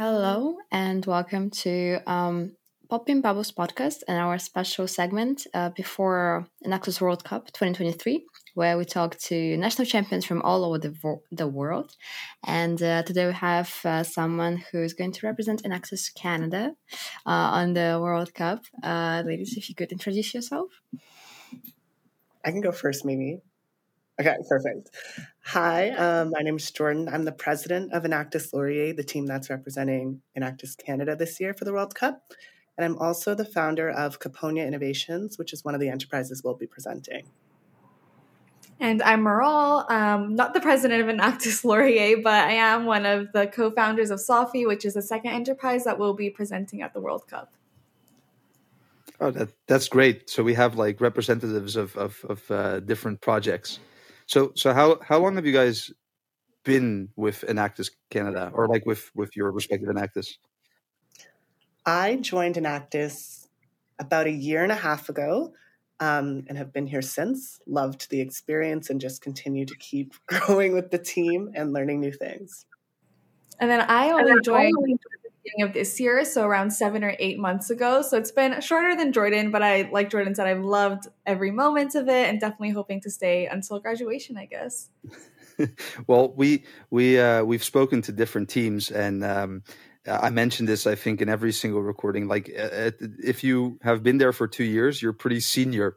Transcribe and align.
Hello 0.00 0.56
and 0.72 1.04
welcome 1.04 1.50
to 1.50 2.00
um, 2.06 2.56
Popping 2.88 3.20
Bubbles 3.20 3.52
podcast 3.52 3.96
and 4.08 4.16
our 4.16 4.38
special 4.38 4.88
segment 4.88 5.46
uh, 5.52 5.68
before 5.76 6.46
Enactus 6.64 7.02
World 7.02 7.22
Cup 7.22 7.48
2023, 7.48 8.24
where 8.54 8.78
we 8.78 8.86
talk 8.86 9.18
to 9.18 9.58
national 9.58 9.84
champions 9.84 10.24
from 10.24 10.40
all 10.40 10.64
over 10.64 10.78
the, 10.78 10.88
vo- 10.88 11.22
the 11.30 11.46
world. 11.46 11.96
And 12.46 12.82
uh, 12.82 13.02
today 13.02 13.26
we 13.26 13.34
have 13.34 13.78
uh, 13.84 14.02
someone 14.02 14.64
who 14.72 14.82
is 14.82 14.94
going 14.94 15.12
to 15.12 15.26
represent 15.26 15.64
Enactus 15.64 16.08
Canada 16.14 16.72
uh, 17.26 17.60
on 17.60 17.74
the 17.74 17.98
World 18.00 18.32
Cup. 18.32 18.62
Uh, 18.82 19.22
ladies, 19.26 19.54
if 19.58 19.68
you 19.68 19.74
could 19.74 19.92
introduce 19.92 20.32
yourself. 20.32 20.70
I 22.42 22.52
can 22.52 22.62
go 22.62 22.72
first, 22.72 23.04
maybe. 23.04 23.42
Okay, 24.20 24.36
perfect. 24.50 24.90
Hi, 25.44 25.88
um, 25.92 26.32
my 26.32 26.40
name 26.40 26.56
is 26.56 26.70
Jordan. 26.70 27.08
I'm 27.08 27.24
the 27.24 27.32
president 27.32 27.94
of 27.94 28.02
Enactus 28.02 28.52
Laurier, 28.52 28.92
the 28.92 29.02
team 29.02 29.24
that's 29.24 29.48
representing 29.48 30.20
Enactus 30.36 30.76
Canada 30.76 31.16
this 31.16 31.40
year 31.40 31.54
for 31.54 31.64
the 31.64 31.72
World 31.72 31.94
Cup. 31.94 32.22
And 32.76 32.84
I'm 32.84 32.98
also 32.98 33.34
the 33.34 33.46
founder 33.46 33.88
of 33.88 34.20
Caponia 34.20 34.66
Innovations, 34.66 35.38
which 35.38 35.54
is 35.54 35.64
one 35.64 35.74
of 35.74 35.80
the 35.80 35.88
enterprises 35.88 36.42
we'll 36.44 36.52
be 36.52 36.66
presenting. 36.66 37.30
And 38.78 39.02
I'm 39.02 39.24
Maral, 39.24 39.90
um, 39.90 40.34
not 40.36 40.52
the 40.52 40.60
president 40.60 41.00
of 41.00 41.08
Enactus 41.08 41.64
Laurier, 41.64 42.18
but 42.22 42.44
I 42.44 42.52
am 42.52 42.84
one 42.84 43.06
of 43.06 43.32
the 43.32 43.46
co 43.46 43.70
founders 43.70 44.10
of 44.10 44.20
Sofi, 44.20 44.66
which 44.66 44.84
is 44.84 44.92
the 44.92 45.02
second 45.02 45.30
enterprise 45.30 45.84
that 45.84 45.98
we'll 45.98 46.12
be 46.12 46.28
presenting 46.28 46.82
at 46.82 46.92
the 46.92 47.00
World 47.00 47.26
Cup. 47.26 47.54
Oh, 49.18 49.30
that, 49.30 49.48
that's 49.66 49.88
great. 49.88 50.28
So 50.28 50.42
we 50.42 50.52
have 50.52 50.76
like 50.76 51.00
representatives 51.00 51.74
of, 51.76 51.96
of, 51.96 52.22
of 52.28 52.50
uh, 52.50 52.80
different 52.80 53.22
projects. 53.22 53.78
So 54.30 54.52
so 54.54 54.72
how 54.72 55.00
how 55.02 55.18
long 55.18 55.34
have 55.34 55.44
you 55.44 55.52
guys 55.52 55.90
been 56.64 57.08
with 57.16 57.44
Enactus 57.48 57.90
Canada 58.10 58.52
or 58.54 58.68
like 58.68 58.86
with 58.86 59.10
with 59.12 59.34
your 59.34 59.50
respective 59.50 59.88
Enactus? 59.88 60.38
I 61.84 62.14
joined 62.14 62.54
Enactus 62.54 63.48
about 63.98 64.28
a 64.28 64.30
year 64.30 64.62
and 64.62 64.70
a 64.70 64.76
half 64.76 65.08
ago. 65.08 65.52
Um, 65.98 66.44
and 66.48 66.56
have 66.56 66.72
been 66.72 66.86
here 66.86 67.02
since. 67.02 67.60
Loved 67.66 68.08
the 68.08 68.22
experience 68.22 68.88
and 68.88 68.98
just 68.98 69.20
continue 69.20 69.66
to 69.66 69.76
keep 69.76 70.14
growing 70.26 70.72
with 70.72 70.90
the 70.90 70.98
team 70.98 71.50
and 71.54 71.74
learning 71.74 72.00
new 72.00 72.12
things. 72.12 72.64
And 73.58 73.68
then 73.70 73.82
I 73.82 74.10
only 74.12 74.40
joined 74.42 74.72
at 74.80 74.98
the 75.12 75.19
beginning 75.50 75.68
of 75.68 75.74
this 75.74 75.98
year, 76.00 76.24
so 76.24 76.44
around 76.44 76.70
seven 76.70 77.04
or 77.04 77.14
eight 77.18 77.38
months 77.38 77.70
ago. 77.70 78.02
So 78.02 78.16
it's 78.16 78.30
been 78.30 78.60
shorter 78.60 78.96
than 78.96 79.12
Jordan, 79.12 79.50
but 79.50 79.62
I, 79.62 79.88
like 79.92 80.10
Jordan 80.10 80.34
said, 80.34 80.46
I've 80.46 80.64
loved 80.64 81.06
every 81.26 81.50
moment 81.50 81.94
of 81.94 82.08
it 82.08 82.28
and 82.28 82.40
definitely 82.40 82.70
hoping 82.70 83.00
to 83.02 83.10
stay 83.10 83.46
until 83.46 83.78
graduation, 83.80 84.36
I 84.36 84.46
guess. 84.46 84.88
well, 86.06 86.32
we 86.34 86.64
we 86.90 87.18
uh, 87.18 87.44
we've 87.44 87.64
spoken 87.64 88.02
to 88.02 88.12
different 88.12 88.48
teams, 88.48 88.90
and 88.90 89.24
um, 89.24 89.62
I 90.06 90.30
mentioned 90.30 90.68
this, 90.68 90.86
I 90.86 90.94
think, 90.94 91.20
in 91.20 91.28
every 91.28 91.52
single 91.52 91.82
recording. 91.82 92.28
Like, 92.28 92.50
uh, 92.58 92.92
if 93.22 93.44
you 93.44 93.78
have 93.82 94.02
been 94.02 94.18
there 94.18 94.32
for 94.32 94.48
two 94.48 94.64
years, 94.64 95.02
you're 95.02 95.12
pretty 95.12 95.40
senior. 95.40 95.96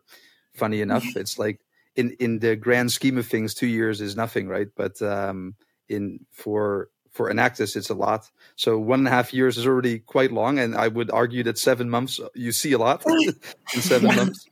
Funny 0.55 0.81
enough, 0.87 1.05
it's 1.15 1.39
like 1.39 1.59
in 1.95 2.11
in 2.19 2.39
the 2.39 2.55
grand 2.55 2.91
scheme 2.91 3.17
of 3.17 3.27
things, 3.27 3.53
two 3.53 3.67
years 3.67 4.01
is 4.01 4.15
nothing, 4.15 4.47
right? 4.47 4.67
But 4.75 5.01
um, 5.01 5.55
in 5.87 6.25
for 6.31 6.89
for 7.13 7.31
Enactus, 7.31 7.75
it's 7.75 7.89
a 7.89 7.93
lot. 7.93 8.29
So 8.55 8.79
one 8.79 8.99
and 8.99 9.07
a 9.07 9.11
half 9.11 9.33
years 9.33 9.57
is 9.57 9.67
already 9.67 9.99
quite 9.99 10.31
long, 10.31 10.59
and 10.59 10.75
I 10.75 10.87
would 10.87 11.11
argue 11.11 11.43
that 11.43 11.57
seven 11.57 11.89
months 11.89 12.19
you 12.33 12.51
see 12.51 12.73
a 12.73 12.77
lot 12.77 13.03
in 13.75 13.81
seven 13.81 14.09
yeah. 14.09 14.15
months. 14.15 14.49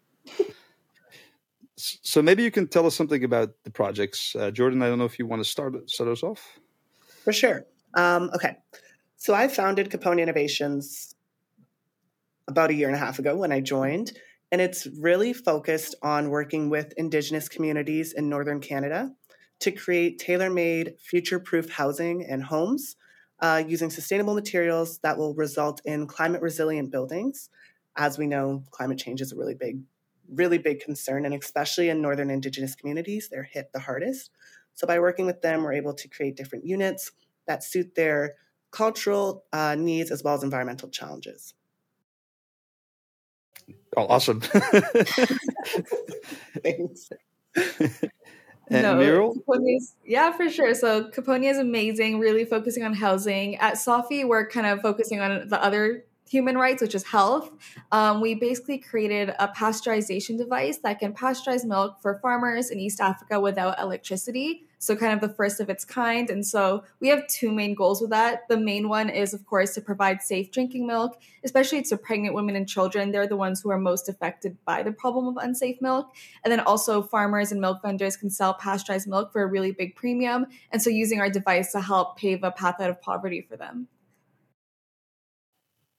So 1.75 2.21
maybe 2.21 2.43
you 2.43 2.51
can 2.51 2.67
tell 2.67 2.85
us 2.85 2.95
something 2.95 3.23
about 3.23 3.55
the 3.63 3.71
projects, 3.71 4.35
uh, 4.35 4.51
Jordan. 4.51 4.83
I 4.83 4.87
don't 4.87 4.99
know 4.99 5.05
if 5.05 5.17
you 5.17 5.25
want 5.25 5.43
to 5.43 5.49
start 5.49 5.89
start 5.89 6.09
us 6.09 6.21
off. 6.21 6.59
For 7.23 7.33
sure. 7.33 7.65
Um, 7.95 8.29
okay, 8.35 8.57
so 9.17 9.33
I 9.33 9.47
founded 9.47 9.89
Caponia 9.89 10.21
Innovations 10.21 11.15
about 12.47 12.69
a 12.69 12.73
year 12.73 12.87
and 12.87 12.95
a 12.95 12.99
half 12.99 13.17
ago 13.17 13.35
when 13.35 13.51
I 13.51 13.61
joined, 13.61 14.11
and 14.51 14.61
it's 14.61 14.87
really 14.99 15.33
focused 15.33 15.95
on 16.03 16.29
working 16.29 16.69
with 16.69 16.93
Indigenous 16.97 17.49
communities 17.49 18.13
in 18.13 18.29
Northern 18.29 18.59
Canada 18.59 19.11
to 19.61 19.71
create 19.71 20.19
tailor 20.19 20.49
made, 20.49 20.95
future 20.99 21.39
proof 21.39 21.69
housing 21.69 22.25
and 22.25 22.43
homes 22.43 22.95
uh, 23.39 23.63
using 23.65 23.89
sustainable 23.89 24.35
materials 24.35 24.99
that 24.99 25.17
will 25.17 25.33
result 25.33 25.81
in 25.85 26.07
climate 26.07 26.41
resilient 26.41 26.91
buildings. 26.91 27.49
As 27.95 28.17
we 28.17 28.27
know, 28.27 28.63
climate 28.71 28.99
change 28.99 29.21
is 29.21 29.31
a 29.31 29.35
really 29.35 29.55
big, 29.55 29.81
really 30.31 30.57
big 30.57 30.79
concern, 30.79 31.25
and 31.25 31.33
especially 31.33 31.89
in 31.89 32.01
Northern 32.01 32.29
Indigenous 32.29 32.75
communities, 32.75 33.29
they're 33.29 33.43
hit 33.43 33.71
the 33.73 33.79
hardest. 33.79 34.29
So, 34.73 34.87
by 34.87 34.99
working 34.99 35.25
with 35.25 35.41
them, 35.41 35.63
we're 35.63 35.73
able 35.73 35.93
to 35.95 36.07
create 36.07 36.35
different 36.35 36.65
units 36.65 37.11
that 37.47 37.63
suit 37.63 37.95
their 37.95 38.35
cultural 38.69 39.43
uh, 39.51 39.75
needs 39.75 40.11
as 40.11 40.23
well 40.23 40.35
as 40.35 40.43
environmental 40.43 40.89
challenges. 40.89 41.53
Oh, 43.97 44.05
awesome. 44.07 44.39
Thanks. 46.63 47.09
And 48.71 48.83
no, 48.83 48.95
Muriel? 48.95 49.35
yeah, 50.05 50.31
for 50.31 50.49
sure. 50.49 50.73
So 50.73 51.09
Caponia 51.09 51.51
is 51.51 51.57
amazing, 51.57 52.19
really 52.19 52.45
focusing 52.45 52.83
on 52.83 52.93
housing. 52.93 53.57
At 53.57 53.77
Sofi, 53.77 54.23
we're 54.23 54.47
kind 54.47 54.65
of 54.65 54.81
focusing 54.81 55.19
on 55.19 55.49
the 55.49 55.61
other 55.61 56.05
human 56.29 56.57
rights, 56.57 56.81
which 56.81 56.95
is 56.95 57.03
health. 57.03 57.51
Um, 57.91 58.21
we 58.21 58.33
basically 58.35 58.77
created 58.77 59.35
a 59.37 59.49
pasteurization 59.49 60.37
device 60.37 60.77
that 60.83 60.99
can 60.99 61.13
pasteurize 61.13 61.65
milk 61.65 62.01
for 62.01 62.19
farmers 62.21 62.71
in 62.71 62.79
East 62.79 63.01
Africa 63.01 63.39
without 63.39 63.77
electricity. 63.79 64.65
So, 64.81 64.95
kind 64.95 65.13
of 65.13 65.21
the 65.21 65.35
first 65.35 65.59
of 65.59 65.69
its 65.69 65.85
kind. 65.85 66.31
And 66.31 66.43
so, 66.43 66.83
we 66.99 67.09
have 67.09 67.27
two 67.27 67.51
main 67.51 67.75
goals 67.75 68.01
with 68.01 68.09
that. 68.09 68.47
The 68.49 68.57
main 68.57 68.89
one 68.89 69.09
is, 69.09 69.31
of 69.31 69.45
course, 69.45 69.75
to 69.75 69.81
provide 69.81 70.23
safe 70.23 70.49
drinking 70.49 70.87
milk, 70.87 71.21
especially 71.43 71.83
to 71.83 71.97
pregnant 71.97 72.33
women 72.33 72.55
and 72.55 72.67
children. 72.67 73.11
They're 73.11 73.27
the 73.27 73.37
ones 73.37 73.61
who 73.61 73.69
are 73.69 73.77
most 73.77 74.09
affected 74.09 74.57
by 74.65 74.81
the 74.81 74.91
problem 74.91 75.27
of 75.27 75.37
unsafe 75.37 75.79
milk. 75.81 76.11
And 76.43 76.51
then 76.51 76.61
also, 76.61 77.03
farmers 77.03 77.51
and 77.51 77.61
milk 77.61 77.83
vendors 77.83 78.17
can 78.17 78.31
sell 78.31 78.55
pasteurized 78.55 79.07
milk 79.07 79.31
for 79.31 79.43
a 79.43 79.45
really 79.45 79.71
big 79.71 79.95
premium. 79.95 80.47
And 80.71 80.81
so, 80.81 80.89
using 80.89 81.21
our 81.21 81.29
device 81.29 81.73
to 81.73 81.81
help 81.81 82.17
pave 82.17 82.43
a 82.43 82.49
path 82.49 82.81
out 82.81 82.89
of 82.89 82.99
poverty 83.03 83.45
for 83.47 83.57
them. 83.57 83.87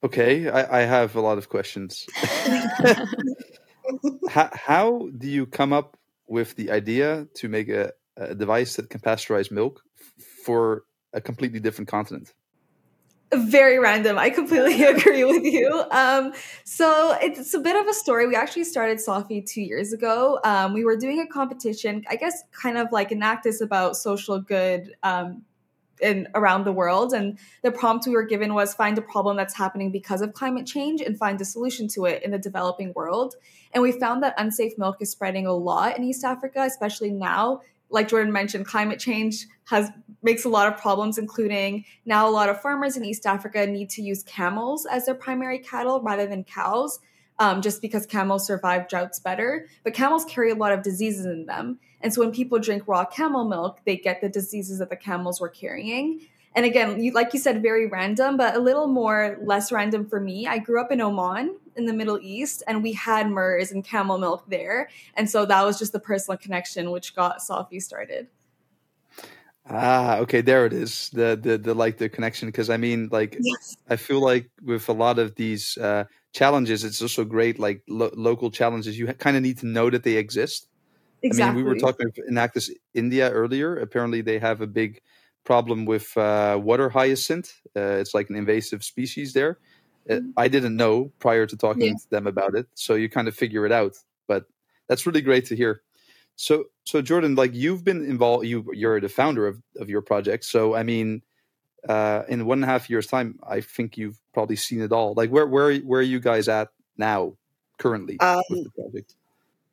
Okay, 0.02 0.50
I, 0.50 0.80
I 0.80 0.82
have 0.86 1.14
a 1.14 1.20
lot 1.20 1.38
of 1.38 1.48
questions. 1.48 2.04
how, 4.28 4.50
how 4.52 5.08
do 5.16 5.28
you 5.28 5.46
come 5.46 5.72
up 5.72 5.96
with 6.26 6.56
the 6.56 6.72
idea 6.72 7.28
to 7.34 7.48
make 7.48 7.68
a 7.68 7.92
a 8.16 8.34
device 8.34 8.76
that 8.76 8.90
can 8.90 9.00
pasteurize 9.00 9.50
milk 9.50 9.82
for 10.44 10.84
a 11.12 11.20
completely 11.20 11.60
different 11.60 11.88
continent? 11.88 12.32
Very 13.34 13.78
random. 13.78 14.18
I 14.18 14.28
completely 14.28 14.82
agree 14.84 15.24
with 15.24 15.44
you. 15.44 15.84
Um, 15.90 16.34
so 16.64 17.16
it's 17.22 17.54
a 17.54 17.60
bit 17.60 17.76
of 17.76 17.86
a 17.86 17.94
story. 17.94 18.26
We 18.26 18.36
actually 18.36 18.64
started 18.64 19.00
Sofi 19.00 19.40
two 19.40 19.62
years 19.62 19.92
ago. 19.92 20.38
Um, 20.44 20.74
we 20.74 20.84
were 20.84 20.96
doing 20.96 21.18
a 21.20 21.26
competition, 21.26 22.04
I 22.10 22.16
guess, 22.16 22.42
kind 22.52 22.76
of 22.76 22.88
like 22.92 23.08
Enactus 23.08 23.62
about 23.62 23.96
social 23.96 24.38
good 24.38 24.94
um, 25.02 25.44
in 26.02 26.28
around 26.34 26.64
the 26.64 26.72
world. 26.72 27.14
And 27.14 27.38
the 27.62 27.70
prompt 27.70 28.06
we 28.06 28.12
were 28.12 28.24
given 28.24 28.52
was 28.52 28.74
find 28.74 28.98
a 28.98 29.02
problem 29.02 29.38
that's 29.38 29.56
happening 29.56 29.90
because 29.90 30.20
of 30.20 30.34
climate 30.34 30.66
change 30.66 31.00
and 31.00 31.16
find 31.16 31.40
a 31.40 31.44
solution 31.44 31.88
to 31.88 32.04
it 32.04 32.22
in 32.22 32.32
the 32.32 32.38
developing 32.38 32.92
world. 32.94 33.36
And 33.72 33.82
we 33.82 33.92
found 33.92 34.22
that 34.22 34.34
unsafe 34.36 34.76
milk 34.76 34.96
is 35.00 35.10
spreading 35.10 35.46
a 35.46 35.54
lot 35.54 35.96
in 35.96 36.04
East 36.04 36.24
Africa, 36.24 36.62
especially 36.62 37.10
now 37.10 37.62
like 37.92 38.08
Jordan 38.08 38.32
mentioned, 38.32 38.66
climate 38.66 38.98
change 38.98 39.46
has 39.66 39.90
makes 40.22 40.44
a 40.44 40.48
lot 40.48 40.72
of 40.72 40.80
problems, 40.80 41.18
including 41.18 41.84
now 42.04 42.28
a 42.28 42.30
lot 42.30 42.48
of 42.48 42.60
farmers 42.60 42.96
in 42.96 43.04
East 43.04 43.26
Africa 43.26 43.66
need 43.66 43.90
to 43.90 44.02
use 44.02 44.22
camels 44.22 44.86
as 44.86 45.06
their 45.06 45.14
primary 45.14 45.58
cattle 45.58 46.00
rather 46.00 46.26
than 46.26 46.44
cows, 46.44 47.00
um, 47.38 47.60
just 47.60 47.82
because 47.82 48.06
camels 48.06 48.46
survive 48.46 48.88
droughts 48.88 49.18
better. 49.18 49.66
But 49.84 49.94
camels 49.94 50.24
carry 50.24 50.50
a 50.50 50.54
lot 50.54 50.72
of 50.72 50.82
diseases 50.82 51.26
in 51.26 51.46
them, 51.46 51.78
and 52.00 52.12
so 52.12 52.20
when 52.20 52.32
people 52.32 52.58
drink 52.58 52.84
raw 52.86 53.04
camel 53.04 53.44
milk, 53.44 53.80
they 53.84 53.96
get 53.96 54.20
the 54.20 54.28
diseases 54.28 54.78
that 54.78 54.90
the 54.90 54.96
camels 54.96 55.40
were 55.40 55.48
carrying. 55.48 56.20
And 56.54 56.66
again, 56.66 57.02
you, 57.02 57.12
like 57.12 57.32
you 57.32 57.40
said, 57.40 57.62
very 57.62 57.86
random, 57.86 58.36
but 58.36 58.54
a 58.54 58.58
little 58.58 58.86
more 58.86 59.38
less 59.42 59.72
random 59.72 60.06
for 60.06 60.20
me. 60.20 60.46
I 60.46 60.58
grew 60.58 60.80
up 60.80 60.92
in 60.92 61.00
Oman 61.00 61.56
in 61.76 61.86
the 61.86 61.92
Middle 61.92 62.18
East, 62.20 62.62
and 62.66 62.82
we 62.82 62.92
had 62.92 63.30
MERS 63.30 63.72
and 63.72 63.84
camel 63.84 64.18
milk 64.18 64.44
there, 64.48 64.88
and 65.14 65.28
so 65.28 65.46
that 65.46 65.64
was 65.64 65.78
just 65.78 65.92
the 65.92 66.00
personal 66.00 66.38
connection 66.38 66.90
which 66.90 67.14
got 67.14 67.42
Sofi 67.42 67.80
started. 67.80 68.28
Ah, 69.68 70.18
okay, 70.18 70.40
there 70.40 70.66
it 70.66 70.72
is. 70.72 71.10
The 71.10 71.38
the, 71.40 71.56
the 71.56 71.74
like 71.74 71.98
the 71.98 72.08
connection 72.08 72.48
because 72.48 72.68
I 72.68 72.76
mean, 72.76 73.08
like, 73.12 73.36
yes. 73.40 73.76
I 73.88 73.96
feel 73.96 74.20
like 74.20 74.50
with 74.62 74.88
a 74.88 74.92
lot 74.92 75.18
of 75.18 75.36
these 75.36 75.78
uh, 75.78 76.04
challenges, 76.32 76.82
it's 76.84 77.00
also 77.00 77.24
great. 77.24 77.58
Like 77.58 77.82
lo- 77.88 78.10
local 78.14 78.50
challenges, 78.50 78.98
you 78.98 79.06
ha- 79.06 79.12
kind 79.12 79.36
of 79.36 79.42
need 79.42 79.58
to 79.58 79.66
know 79.66 79.88
that 79.90 80.02
they 80.02 80.16
exist. 80.16 80.66
Exactly. 81.22 81.50
I 81.50 81.54
mean, 81.54 81.64
we 81.64 81.68
were 81.68 81.78
talking 81.78 82.10
in 82.26 82.34
Enactus 82.34 82.70
India 82.94 83.30
earlier. 83.30 83.76
Apparently, 83.76 84.20
they 84.20 84.40
have 84.40 84.60
a 84.60 84.66
big 84.66 85.00
problem 85.44 85.86
with 85.86 86.16
uh, 86.16 86.58
water 86.60 86.88
hyacinth. 86.88 87.52
Uh, 87.76 87.98
it's 88.02 88.14
like 88.14 88.30
an 88.30 88.36
invasive 88.36 88.82
species 88.82 89.32
there. 89.32 89.58
Uh, 90.08 90.14
mm-hmm. 90.14 90.30
I 90.36 90.48
didn't 90.48 90.76
know 90.76 91.12
prior 91.18 91.46
to 91.46 91.56
talking 91.56 91.82
yeah. 91.82 91.92
to 91.92 92.10
them 92.10 92.26
about 92.26 92.54
it, 92.54 92.66
so 92.74 92.94
you 92.94 93.08
kind 93.08 93.28
of 93.28 93.34
figure 93.34 93.64
it 93.66 93.72
out. 93.72 93.96
But 94.26 94.46
that's 94.88 95.06
really 95.06 95.22
great 95.22 95.46
to 95.46 95.56
hear. 95.56 95.82
So, 96.36 96.64
so 96.84 97.02
Jordan, 97.02 97.34
like 97.34 97.54
you've 97.54 97.84
been 97.84 98.04
involved, 98.04 98.46
you 98.46 98.64
you're 98.72 99.00
the 99.00 99.08
founder 99.08 99.46
of 99.46 99.62
of 99.78 99.88
your 99.88 100.02
project. 100.02 100.44
So, 100.44 100.74
I 100.74 100.82
mean, 100.82 101.22
uh, 101.88 102.22
in 102.28 102.46
one 102.46 102.58
and 102.58 102.64
a 102.64 102.66
half 102.66 102.88
years 102.88 103.06
time 103.06 103.38
i 103.48 103.60
think 103.60 103.96
you've 103.96 104.20
probably 104.32 104.56
seen 104.56 104.80
it 104.80 104.92
all 104.92 105.14
like 105.14 105.30
where 105.30 105.46
where 105.46 105.76
where 105.78 106.00
are 106.00 106.04
you 106.04 106.20
guys 106.20 106.48
at 106.48 106.68
now 106.96 107.34
currently 107.78 108.18
Um, 108.20 108.42
with 108.50 108.64
the 108.64 108.70
project 108.70 109.14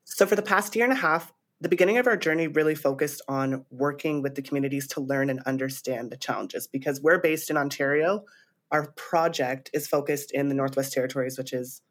So, 0.06 0.26
for 0.26 0.36
the 0.36 0.42
past 0.42 0.76
year 0.76 0.86
and 0.86 0.94
a 0.94 0.98
half, 0.98 1.32
the 1.62 1.70
beginning 1.70 2.00
of 2.00 2.08
our 2.08 2.18
journey 2.18 2.48
really 2.48 2.74
focused 2.74 3.22
on 3.28 3.64
working 3.70 4.24
with 4.24 4.34
the 4.34 4.42
communities 4.42 4.88
to 4.88 5.02
learn 5.02 5.30
and 5.30 5.40
understand 5.42 6.10
the 6.10 6.18
challenges 6.18 6.66
because 6.66 7.00
we're 7.00 7.20
based 7.20 7.52
in 7.52 7.58
Ontario. 7.58 8.24
Our 8.72 8.92
project 8.92 9.70
is 9.74 9.88
focused 9.88 10.32
in 10.32 10.50
the 10.50 10.56
Northwest 10.56 10.94
Territories, 10.94 11.38
which 11.38 11.54
is 11.54 11.82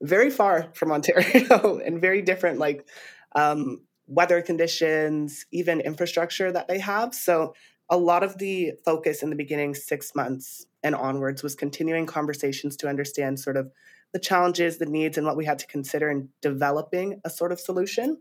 very 0.00 0.30
far 0.30 0.70
from 0.74 0.92
Ontario 0.92 1.78
and 1.84 2.00
very 2.00 2.22
different, 2.22 2.58
like 2.58 2.86
um, 3.34 3.82
weather 4.06 4.42
conditions, 4.42 5.46
even 5.52 5.80
infrastructure 5.80 6.50
that 6.50 6.68
they 6.68 6.78
have. 6.78 7.14
So, 7.14 7.54
a 7.90 7.96
lot 7.96 8.22
of 8.22 8.36
the 8.36 8.72
focus 8.84 9.22
in 9.22 9.30
the 9.30 9.36
beginning 9.36 9.74
six 9.74 10.14
months 10.14 10.66
and 10.82 10.94
onwards 10.94 11.42
was 11.42 11.54
continuing 11.54 12.04
conversations 12.04 12.76
to 12.76 12.88
understand 12.88 13.40
sort 13.40 13.56
of 13.56 13.70
the 14.12 14.18
challenges, 14.18 14.78
the 14.78 14.86
needs, 14.86 15.16
and 15.16 15.26
what 15.26 15.36
we 15.36 15.46
had 15.46 15.58
to 15.60 15.66
consider 15.66 16.10
in 16.10 16.28
developing 16.42 17.20
a 17.24 17.30
sort 17.30 17.50
of 17.50 17.60
solution. 17.60 18.18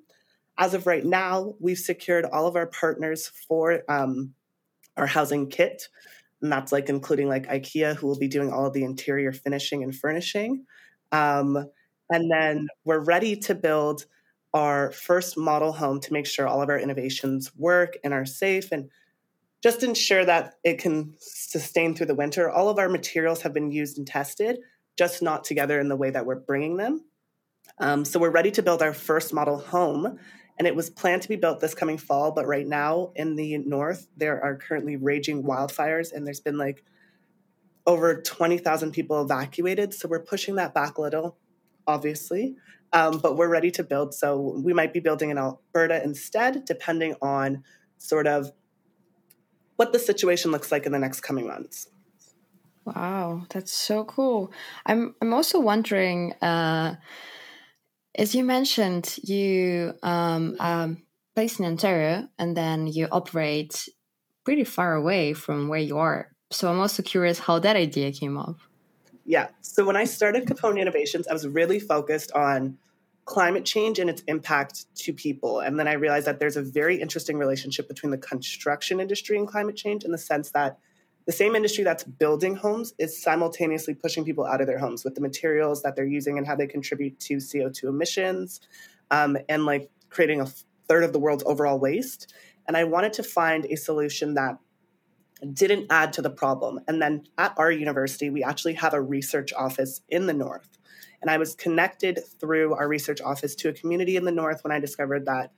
As 0.57 0.73
of 0.73 0.88
right 0.88 1.05
now, 1.05 1.55
we've 1.59 1.77
secured 1.77 2.25
all 2.25 2.47
of 2.47 2.55
our 2.55 2.65
partners 2.65 3.27
for 3.27 3.83
um, 3.89 4.33
our 4.95 5.05
housing 5.05 5.49
kit. 5.49 5.89
And 6.42 6.51
that's 6.51 6.72
like 6.72 6.89
including 6.89 7.28
like 7.28 7.48
IKEA, 7.48 7.95
who 7.95 8.07
will 8.07 8.19
be 8.19 8.28
doing 8.28 8.51
all 8.51 8.66
of 8.66 8.74
the 8.74 8.84
interior 8.84 9.31
finishing 9.31 9.84
and 9.84 9.95
furnishing. 9.95 10.66
Um, 11.12 11.69
and 12.10 12.31
then 12.31 12.68
we're 12.86 13.04
ready 13.04 13.36
to 13.38 13.56
build 13.56 14.06
our 14.54 14.92
first 14.92 15.38
model 15.38 15.72
home 15.74 16.00
to 16.01 16.13
make 16.13 16.25
sure 16.25 16.48
all 16.48 16.62
of 16.62 16.69
our 16.69 16.80
innovations 16.80 17.51
work 17.56 17.98
and 18.04 18.13
are 18.13 18.25
safe 18.25 18.72
and 18.72 18.89
just 19.63 19.84
ensure 19.84 20.24
that 20.24 20.54
it 20.63 20.80
can 20.80 21.16
sustain 21.19 21.95
through 21.95 22.06
the 22.06 22.16
winter. 22.16 22.50
All 22.50 22.69
of 22.69 22.78
our 22.78 22.90
materials 22.90 23.42
have 23.42 23.54
been 23.54 23.72
used 23.72 23.98
and 23.98 24.07
tested, 24.07 24.60
just 24.98 25.22
not 25.22 25.44
together 25.44 25.80
in 25.80 25.90
the 25.90 25.95
way 25.95 26.10
that 26.12 26.25
we're 26.25 26.40
bringing 26.40 26.78
them. 26.78 27.04
Um, 27.80 28.06
so 28.06 28.19
we're 28.19 28.30
ready 28.30 28.51
to 28.51 28.63
build 28.63 28.81
our 28.81 28.94
first 28.94 29.33
model 29.33 29.57
home, 29.57 30.18
and 30.57 30.68
it 30.68 30.75
was 30.75 30.89
planned 30.89 31.21
to 31.21 31.30
be 31.30 31.36
built 31.36 31.59
this 31.59 31.74
coming 31.74 31.98
fall. 31.98 32.31
But 32.31 32.48
right 32.48 32.68
now 32.68 33.12
in 33.15 33.36
the 33.36 33.57
north, 33.59 34.07
there 34.18 34.44
are 34.44 34.56
currently 34.56 34.95
raging 34.95 35.44
wildfires, 35.44 36.12
and 36.12 36.25
there's 36.25 36.39
been 36.39 36.57
like 36.57 36.83
over 37.86 38.21
20,000 38.21 38.92
people 38.92 39.21
evacuated. 39.21 39.94
So 39.94 40.07
we're 40.07 40.24
pushing 40.24 40.56
that 40.56 40.74
back 40.74 40.98
a 40.98 41.01
little, 41.01 41.38
obviously. 41.88 42.56
Um, 42.94 43.19
but 43.19 43.38
we're 43.38 43.50
ready 43.50 43.71
to 43.71 43.83
build. 43.83 44.13
So 44.13 44.62
we 44.63 44.74
might 44.74 44.94
be 44.94 45.00
building 45.00 45.30
in 45.30 45.38
Alberta 45.38 46.01
instead, 46.04 46.65
depending 46.65 47.15
on 47.21 47.63
sort 47.98 48.27
of 48.27 48.51
what 49.75 49.94
the 49.94 50.00
situation 50.00 50.51
looks 50.51 50.71
like 50.71 50.86
in 50.86 50.92
the 50.92 51.00
next 51.00 51.21
coming 51.21 51.48
months. 51.48 51.89
Wow, 52.86 53.45
that's 53.50 53.74
so 53.74 54.06
cool. 54.06 54.51
I'm 54.86 55.13
I'm 55.21 55.33
also 55.33 55.59
wondering, 55.59 56.31
uh, 56.42 56.95
as 58.18 58.34
you 58.34 58.44
mentioned, 58.44 59.18
you 59.24 59.94
um, 60.04 60.56
um, 60.60 61.04
based 61.36 61.60
in 61.60 61.66
Ontario 61.66 62.28
and 62.40 62.58
then 62.58 62.88
you 62.88 63.08
operate 63.12 63.88
pretty 64.44 64.64
far 64.64 64.96
away 64.96 65.34
from 65.34 65.68
where 65.68 65.80
you 65.80 65.98
are. 65.98 66.31
So 66.50 66.69
I'm 66.72 66.80
also 66.80 67.04
curious 67.04 67.38
how 67.38 67.60
that 67.60 67.75
idea 67.75 68.12
came 68.12 68.38
up. 68.38 68.58
Yeah. 69.25 69.50
So 69.62 69.86
when 69.86 69.96
I 69.96 70.06
started 70.06 70.46
Caponia 70.46 70.81
Innovations, 70.81 71.28
I 71.28 71.34
was 71.34 71.48
really 71.48 71.80
focused 71.80 72.31
on 72.31 72.78
climate 73.25 73.66
change 73.66 74.00
and 74.00 74.10
its 74.10 74.22
impact 74.22 74.86
to 74.96 75.14
people. 75.14 75.60
And 75.60 75.78
then 75.78 75.88
I 75.88 75.94
realized 75.94 76.25
that 76.28 76.40
there's 76.40 76.56
a 76.56 76.62
very 76.62 77.00
interesting 77.00 77.38
relationship 77.38 77.88
between 77.90 78.12
the 78.12 78.18
construction 78.18 79.02
industry 79.02 79.38
and 79.38 79.46
climate 79.46 79.75
change 79.75 80.06
in 80.06 80.12
the 80.12 80.18
sense 80.18 80.52
that 80.52 80.80
the 81.27 81.33
same 81.33 81.56
industry 81.56 81.83
that's 81.83 82.06
building 82.06 82.56
homes 82.56 82.94
is 82.97 83.21
simultaneously 83.21 83.94
pushing 83.94 84.24
people 84.24 84.45
out 84.45 84.62
of 84.62 84.68
their 84.68 84.79
homes 84.79 85.03
with 85.03 85.13
the 85.13 85.21
materials 85.21 85.83
that 85.83 85.95
they're 85.95 86.06
using 86.06 86.38
and 86.38 86.47
how 86.47 86.56
they 86.56 86.65
contribute 86.65 87.19
to 87.19 87.35
CO2 87.35 87.83
emissions 87.83 88.62
um, 89.12 89.38
and 89.50 89.65
like 89.65 89.91
creating 90.09 90.39
a 90.39 90.47
third 90.88 91.03
of 91.03 91.12
the 91.12 91.19
world's 91.19 91.44
overall 91.45 91.77
waste. 91.77 92.33
And 92.65 92.77
I 92.77 92.85
wanted 92.85 93.12
to 93.13 93.24
find 93.24 93.65
a 93.65 93.75
solution 93.75 94.35
that 94.35 94.57
didn't 95.53 95.88
add 95.89 96.13
to 96.13 96.21
the 96.21 96.29
problem. 96.29 96.79
And 96.88 97.01
then 97.01 97.25
at 97.38 97.53
our 97.57 97.71
university, 97.71 98.30
we 98.30 98.41
actually 98.41 98.73
have 98.75 98.94
a 98.94 99.01
research 99.01 99.51
office 99.53 100.01
in 100.09 100.27
the 100.27 100.33
north. 100.33 100.77
And 101.21 101.30
I 101.30 101.38
was 101.38 101.56
connected 101.56 102.19
through 102.39 102.73
our 102.75 102.88
research 102.88 103.19
office 103.21 103.53
to 103.56 103.69
a 103.69 103.73
community 103.73 104.15
in 104.15 104.23
the 104.23 104.31
north 104.31 104.63
when 104.63 104.71
I 104.71 104.80
discovered 104.80 105.25
that 105.25 105.51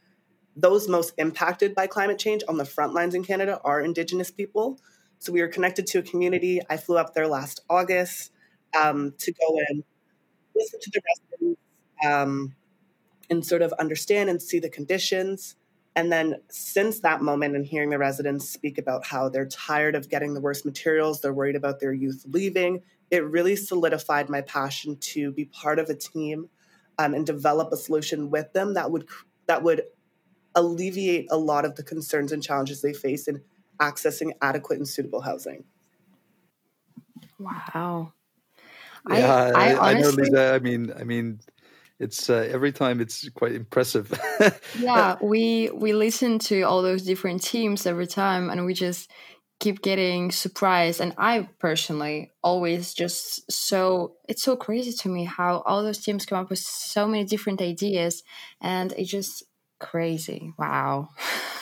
those 0.55 0.87
most 0.87 1.13
impacted 1.17 1.75
by 1.75 1.85
climate 1.85 2.17
change 2.17 2.43
on 2.47 2.57
the 2.57 2.65
front 2.65 2.93
lines 2.93 3.13
in 3.13 3.23
Canada 3.23 3.61
are 3.63 3.79
Indigenous 3.79 4.31
people. 4.31 4.79
So 5.19 5.31
we 5.33 5.41
were 5.41 5.47
connected 5.47 5.85
to 5.87 5.99
a 5.99 6.01
community. 6.01 6.61
I 6.69 6.77
flew 6.77 6.97
up 6.97 7.13
there 7.13 7.27
last 7.27 7.61
August 7.69 8.31
um, 8.79 9.13
to 9.17 9.33
go 9.33 9.59
and 9.69 9.83
listen 10.55 10.79
to 10.81 10.91
the 10.91 11.01
residents 11.09 11.61
um, 12.05 12.55
and 13.29 13.45
sort 13.45 13.61
of 13.61 13.73
understand 13.73 14.29
and 14.29 14.41
see 14.41 14.59
the 14.59 14.69
conditions. 14.69 15.55
And 15.95 16.11
then 16.11 16.35
since 16.49 17.01
that 17.01 17.21
moment 17.21 17.55
and 17.55 17.65
hearing 17.65 17.89
the 17.89 17.97
residents 17.97 18.49
speak 18.49 18.77
about 18.77 19.05
how 19.05 19.27
they're 19.27 19.47
tired 19.47 19.95
of 19.95 20.09
getting 20.09 20.33
the 20.33 20.41
worst 20.41 20.65
materials, 20.65 21.19
they're 21.19 21.33
worried 21.33 21.57
about 21.57 21.79
their 21.79 21.93
youth 21.93 22.23
leaving, 22.27 22.81
it 23.11 23.25
really 23.25 23.55
solidified 23.55 24.29
my 24.29 24.41
passion 24.41 24.95
to 24.97 25.31
be 25.31 25.45
part 25.45 25.79
of 25.79 25.89
a 25.89 25.95
team 25.95 26.49
um, 26.97 27.13
and 27.13 27.25
develop 27.25 27.71
a 27.71 27.77
solution 27.77 28.29
with 28.29 28.53
them 28.53 28.75
that 28.75 28.91
would 28.91 29.07
that 29.47 29.63
would 29.63 29.83
alleviate 30.55 31.27
a 31.31 31.37
lot 31.37 31.65
of 31.65 31.75
the 31.75 31.83
concerns 31.83 32.31
and 32.31 32.43
challenges 32.43 32.81
they 32.81 32.93
face 32.93 33.27
in 33.27 33.41
accessing 33.81 34.31
adequate 34.41 34.77
and 34.77 34.87
suitable 34.87 35.21
housing. 35.21 35.63
Wow. 37.39 38.13
yeah 39.09 39.51
i, 39.55 39.73
I, 39.73 39.91
I 39.91 39.93
know 39.93 40.09
Liza 40.09 40.53
i 40.53 40.59
mean 40.59 40.91
i 40.99 41.03
mean 41.03 41.39
it's 41.99 42.29
uh, 42.29 42.47
every 42.51 42.71
time 42.71 42.99
it's 43.01 43.27
quite 43.29 43.53
impressive 43.53 44.11
yeah 44.79 45.15
we 45.21 45.69
we 45.73 45.93
listen 45.93 46.39
to 46.39 46.63
all 46.63 46.81
those 46.81 47.03
different 47.03 47.41
teams 47.41 47.85
every 47.85 48.07
time 48.07 48.49
and 48.49 48.65
we 48.65 48.73
just 48.73 49.09
keep 49.59 49.81
getting 49.81 50.31
surprised 50.31 51.01
and 51.01 51.13
i 51.17 51.47
personally 51.59 52.31
always 52.43 52.93
just 52.93 53.49
so 53.51 54.15
it's 54.27 54.43
so 54.43 54.55
crazy 54.55 54.91
to 54.93 55.09
me 55.09 55.25
how 55.25 55.61
all 55.65 55.83
those 55.83 55.99
teams 55.99 56.25
come 56.25 56.39
up 56.39 56.49
with 56.49 56.59
so 56.59 57.07
many 57.07 57.23
different 57.23 57.61
ideas 57.61 58.23
and 58.61 58.93
it's 58.97 59.09
just 59.09 59.43
crazy 59.79 60.53
wow 60.57 61.09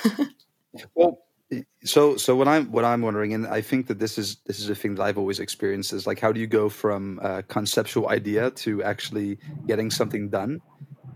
well 0.96 1.20
so 1.84 2.18
so 2.18 2.36
what 2.36 2.48
i'm 2.48 2.70
what 2.72 2.84
i'm 2.84 3.02
wondering 3.02 3.34
and 3.34 3.48
i 3.48 3.62
think 3.62 3.88
that 3.88 4.00
this 4.00 4.18
is 4.18 4.38
this 4.46 4.60
is 4.60 4.70
a 4.70 4.76
thing 4.76 4.96
that 4.96 5.04
i've 5.04 5.18
always 5.18 5.40
experienced 5.40 5.94
is 5.94 6.06
like 6.06 6.20
how 6.20 6.32
do 6.32 6.40
you 6.40 6.48
go 6.48 6.68
from 6.68 7.20
a 7.24 7.42
conceptual 7.44 8.10
idea 8.10 8.52
to 8.52 8.84
actually 8.84 9.38
getting 9.66 9.90
something 9.90 10.30
done 10.30 10.60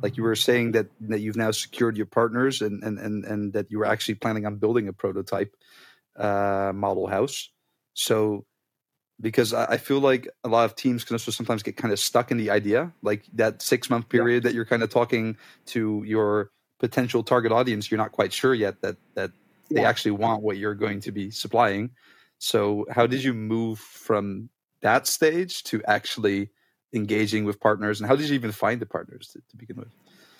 like 0.02 0.16
you 0.16 0.24
were 0.24 0.36
saying 0.36 0.72
that 0.72 0.88
that 1.02 1.20
you've 1.20 1.36
now 1.36 1.52
secured 1.52 1.98
your 1.98 2.06
partners 2.06 2.62
and 2.62 2.82
and 2.84 2.98
and, 2.98 3.26
and 3.26 3.54
that 3.54 3.70
you 3.70 3.78
were 3.78 3.86
actually 3.86 4.16
planning 4.16 4.46
on 4.46 4.56
building 4.56 4.88
a 4.88 4.94
prototype 4.94 5.54
uh 6.18 6.72
model 6.74 7.08
house 7.08 7.50
so 7.94 8.46
because 9.22 9.54
I 9.54 9.66
I 9.66 9.78
feel 9.78 10.00
like 10.00 10.28
a 10.44 10.50
lot 10.50 10.66
of 10.66 10.76
teams 10.76 11.04
can 11.04 11.14
also 11.14 11.32
sometimes 11.32 11.64
get 11.64 11.78
kind 11.78 11.94
of 11.94 12.00
stuck 12.00 12.32
in 12.32 12.38
the 12.38 12.50
idea, 12.50 12.92
like 13.02 13.24
that 13.34 13.62
six 13.62 13.90
month 13.90 14.10
period 14.10 14.44
that 14.44 14.54
you're 14.54 14.66
kind 14.66 14.84
of 14.84 14.90
talking 14.90 15.38
to 15.68 16.04
your 16.06 16.50
potential 16.80 17.24
target 17.24 17.52
audience. 17.52 17.92
You're 17.92 18.00
not 18.00 18.12
quite 18.12 18.34
sure 18.34 18.54
yet 18.54 18.82
that 18.82 18.98
that 19.16 19.32
they 19.74 19.82
Yeah. 19.82 19.90
actually 19.90 20.12
want 20.12 20.44
what 20.44 20.58
you're 20.58 20.76
going 20.76 21.00
to 21.02 21.12
be 21.12 21.32
supplying. 21.32 21.92
So, 22.38 22.86
how 22.90 23.08
did 23.08 23.24
you 23.24 23.34
move 23.34 23.80
from 23.80 24.50
that 24.82 25.08
stage 25.08 25.64
to 25.66 25.82
actually 25.84 26.50
engaging 26.94 27.46
with 27.46 27.60
partners, 27.60 28.02
and 28.02 28.08
how 28.08 28.16
did 28.16 28.28
you 28.28 28.36
even 28.36 28.52
find 28.52 28.82
the 28.82 28.86
partners 28.86 29.30
to, 29.30 29.42
to 29.50 29.58
begin 29.58 29.78
with? 29.78 29.94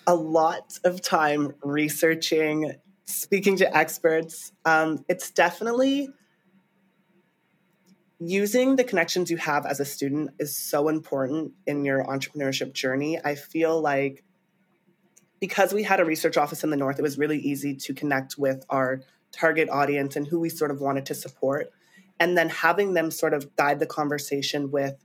a 0.06 0.14
lot 0.14 0.78
of 0.84 1.00
time 1.00 1.52
researching, 1.62 2.72
speaking 3.04 3.56
to 3.56 3.76
experts. 3.76 4.52
Um, 4.64 5.04
it's 5.08 5.30
definitely 5.30 6.08
using 8.18 8.76
the 8.76 8.84
connections 8.84 9.30
you 9.30 9.36
have 9.36 9.66
as 9.66 9.80
a 9.80 9.84
student 9.84 10.30
is 10.38 10.56
so 10.56 10.88
important 10.88 11.52
in 11.66 11.84
your 11.84 12.04
entrepreneurship 12.04 12.72
journey. 12.72 13.18
I 13.22 13.34
feel 13.34 13.80
like 13.80 14.24
because 15.40 15.72
we 15.72 15.82
had 15.82 15.98
a 15.98 16.04
research 16.04 16.36
office 16.36 16.62
in 16.62 16.70
the 16.70 16.76
north, 16.76 16.98
it 16.98 17.02
was 17.02 17.18
really 17.18 17.38
easy 17.38 17.74
to 17.74 17.94
connect 17.94 18.38
with 18.38 18.64
our 18.70 19.02
target 19.32 19.68
audience 19.68 20.16
and 20.16 20.26
who 20.26 20.38
we 20.40 20.48
sort 20.48 20.70
of 20.70 20.80
wanted 20.80 21.06
to 21.06 21.14
support. 21.14 21.70
And 22.20 22.36
then 22.36 22.48
having 22.48 22.94
them 22.94 23.10
sort 23.10 23.34
of 23.34 23.56
guide 23.56 23.80
the 23.80 23.86
conversation 23.86 24.70
with 24.70 25.02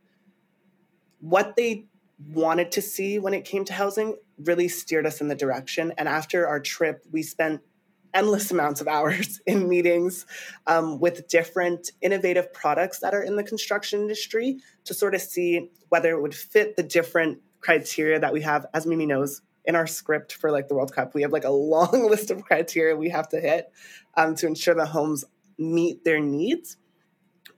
what 1.20 1.56
they 1.56 1.86
wanted 2.34 2.72
to 2.74 2.82
see 2.82 3.20
when 3.20 3.34
it 3.34 3.46
came 3.46 3.66
to 3.66 3.74
housing 3.74 4.16
really 4.40 4.68
steered 4.68 5.06
us 5.06 5.22
in 5.22 5.28
the 5.28 5.36
direction. 5.36 5.94
And 5.98 6.08
after 6.08 6.48
our 6.48 6.60
trip, 6.60 7.04
we 7.12 7.24
spent 7.24 7.62
endless 8.14 8.52
amounts 8.52 8.82
of 8.82 8.88
hours 8.88 9.40
in 9.48 9.68
meetings 9.68 10.26
um, 10.66 11.00
with 11.00 11.28
different 11.28 11.92
innovative 12.02 12.52
products 12.54 13.00
that 13.00 13.14
are 13.14 13.22
in 13.22 13.36
the 13.36 13.44
construction 13.44 14.02
industry 14.02 14.60
to 14.86 14.94
sort 14.94 15.16
of 15.16 15.22
see 15.22 15.70
whether 15.90 16.12
it 16.12 16.22
would 16.22 16.36
fit 16.36 16.76
the 16.76 16.84
different 16.84 17.40
criteria 17.60 18.20
that 18.20 18.34
we 18.34 18.42
have. 18.42 18.66
As 18.74 18.86
Mimi 18.86 19.06
knows, 19.06 19.42
in 19.68 19.76
our 19.76 19.86
script 19.86 20.34
for 20.34 20.50
like 20.50 20.70
the 20.70 20.74
World 20.76 20.94
Cup, 20.94 21.14
we 21.14 21.22
have 21.22 21.34
like 21.34 21.44
a 21.44 21.52
long 21.52 21.92
list 22.10 22.32
of 22.32 22.44
criteria 22.44 22.96
we 22.96 23.10
have 23.10 23.30
to 23.30 23.40
hit 23.40 23.72
um, 24.16 24.34
to 24.36 24.48
ensure 24.48 24.74
the 24.74 24.86
homes 24.86 25.26
meet 25.60 26.04
their 26.04 26.20
needs. 26.20 26.78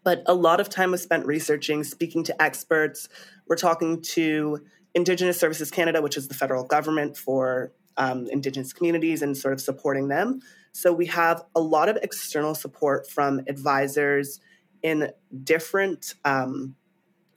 But 0.03 0.23
a 0.25 0.33
lot 0.33 0.59
of 0.59 0.69
time 0.69 0.91
was 0.91 1.03
spent 1.03 1.25
researching, 1.25 1.83
speaking 1.83 2.23
to 2.25 2.41
experts. 2.41 3.07
We're 3.47 3.57
talking 3.57 4.01
to 4.13 4.65
Indigenous 4.95 5.39
Services 5.39 5.69
Canada, 5.69 6.01
which 6.01 6.17
is 6.17 6.27
the 6.27 6.33
federal 6.33 6.63
government 6.63 7.15
for 7.15 7.73
um, 7.97 8.27
Indigenous 8.31 8.73
communities 8.73 9.21
and 9.21 9.37
sort 9.37 9.53
of 9.53 9.61
supporting 9.61 10.07
them. 10.07 10.39
So 10.71 10.93
we 10.93 11.05
have 11.07 11.43
a 11.55 11.59
lot 11.59 11.89
of 11.89 11.97
external 11.97 12.55
support 12.55 13.09
from 13.09 13.41
advisors 13.47 14.39
in 14.81 15.11
different 15.43 16.15
um, 16.25 16.75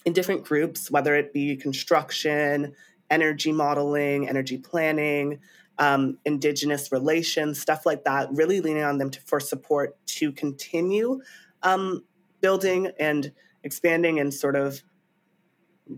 in 0.05 0.13
different 0.13 0.45
groups, 0.45 0.91
whether 0.91 1.15
it 1.15 1.33
be 1.33 1.57
construction, 1.57 2.75
energy 3.13 3.53
modeling, 3.53 4.29
energy 4.29 4.59
planning, 4.59 5.39
um, 5.79 6.19
indigenous 6.25 6.91
relations, 6.91 7.61
stuff 7.61 7.87
like 7.87 8.05
that. 8.05 8.33
Really 8.33 8.61
leaning 8.61 8.83
on 8.83 8.99
them 8.99 9.11
to, 9.11 9.21
for 9.21 9.39
support 9.39 9.97
to 10.07 10.33
continue 10.33 11.21
um, 11.63 12.03
building 12.41 12.91
and 12.99 13.33
expanding 13.63 14.19
and 14.19 14.33
sort 14.33 14.57
of 14.57 14.83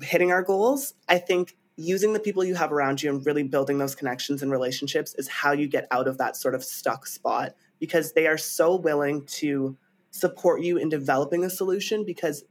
hitting 0.03 0.33
our 0.33 0.43
goals. 0.43 0.95
I 1.09 1.19
think 1.19 1.57
using 1.77 2.13
the 2.13 2.21
people 2.21 2.45
you 2.45 2.55
have 2.55 2.73
around 2.73 3.03
you 3.03 3.11
and 3.11 3.25
really 3.25 3.43
building 3.43 3.79
those 3.79 3.95
connections 3.95 4.43
and 4.43 4.51
relationships 4.51 5.15
is 5.15 5.29
how 5.29 5.53
you 5.53 5.67
get 5.67 5.87
out 5.91 6.07
of 6.07 6.19
that 6.19 6.37
sort 6.37 6.55
of 6.55 6.63
stuck 6.65 7.07
spot 7.07 7.55
because 7.81 8.13
they 8.13 8.27
are 8.27 8.39
so 8.39 8.77
willing 8.77 9.25
to 9.27 9.77
support 10.11 10.63
you 10.63 10.77
in 10.77 10.89
developing 10.89 11.45
a 11.45 11.51
solution 11.51 12.05
because 12.05 12.45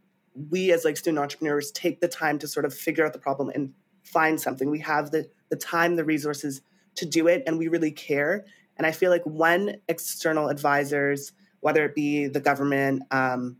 we 0.49 0.71
as 0.73 0.83
like 0.83 0.97
student 0.97 1.19
entrepreneurs 1.19 1.71
take 1.71 2.01
the 2.01 2.07
time 2.07 2.37
to 2.39 2.47
sort 2.47 2.65
of 2.65 2.73
figure 2.73 3.05
out 3.05 3.13
the 3.13 3.19
problem 3.19 3.49
and 3.49 3.73
find 4.03 4.39
something 4.39 4.69
we 4.69 4.79
have 4.79 5.11
the 5.11 5.29
the 5.49 5.55
time 5.55 5.95
the 5.95 6.05
resources 6.05 6.61
to 6.95 7.05
do 7.05 7.27
it 7.27 7.43
and 7.47 7.57
we 7.57 7.67
really 7.67 7.91
care 7.91 8.45
and 8.77 8.85
i 8.85 8.91
feel 8.91 9.09
like 9.09 9.23
when 9.25 9.77
external 9.87 10.49
advisors 10.49 11.31
whether 11.61 11.85
it 11.85 11.95
be 11.95 12.27
the 12.27 12.41
government 12.41 13.03
um, 13.11 13.57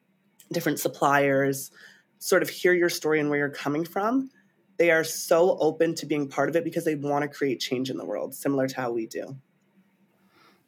different 0.52 0.80
suppliers 0.80 1.72
sort 2.20 2.42
of 2.42 2.50
hear 2.50 2.74
your 2.74 2.90
story 2.90 3.20
and 3.20 3.30
where 3.30 3.40
you're 3.40 3.50
coming 3.50 3.86
from 3.86 4.30
they 4.78 4.92
are 4.92 5.04
so 5.04 5.58
open 5.60 5.96
to 5.96 6.06
being 6.06 6.28
part 6.28 6.50
of 6.50 6.56
it 6.56 6.64
because 6.64 6.86
they 6.86 6.96
want 6.96 7.24
to 7.24 7.28
create 7.28 7.60
change 7.60 7.90
in 7.90 7.98
the 7.98 8.06
world, 8.06 8.34
similar 8.34 8.68
to 8.68 8.76
how 8.76 8.92
we 8.92 9.06
do. 9.06 9.38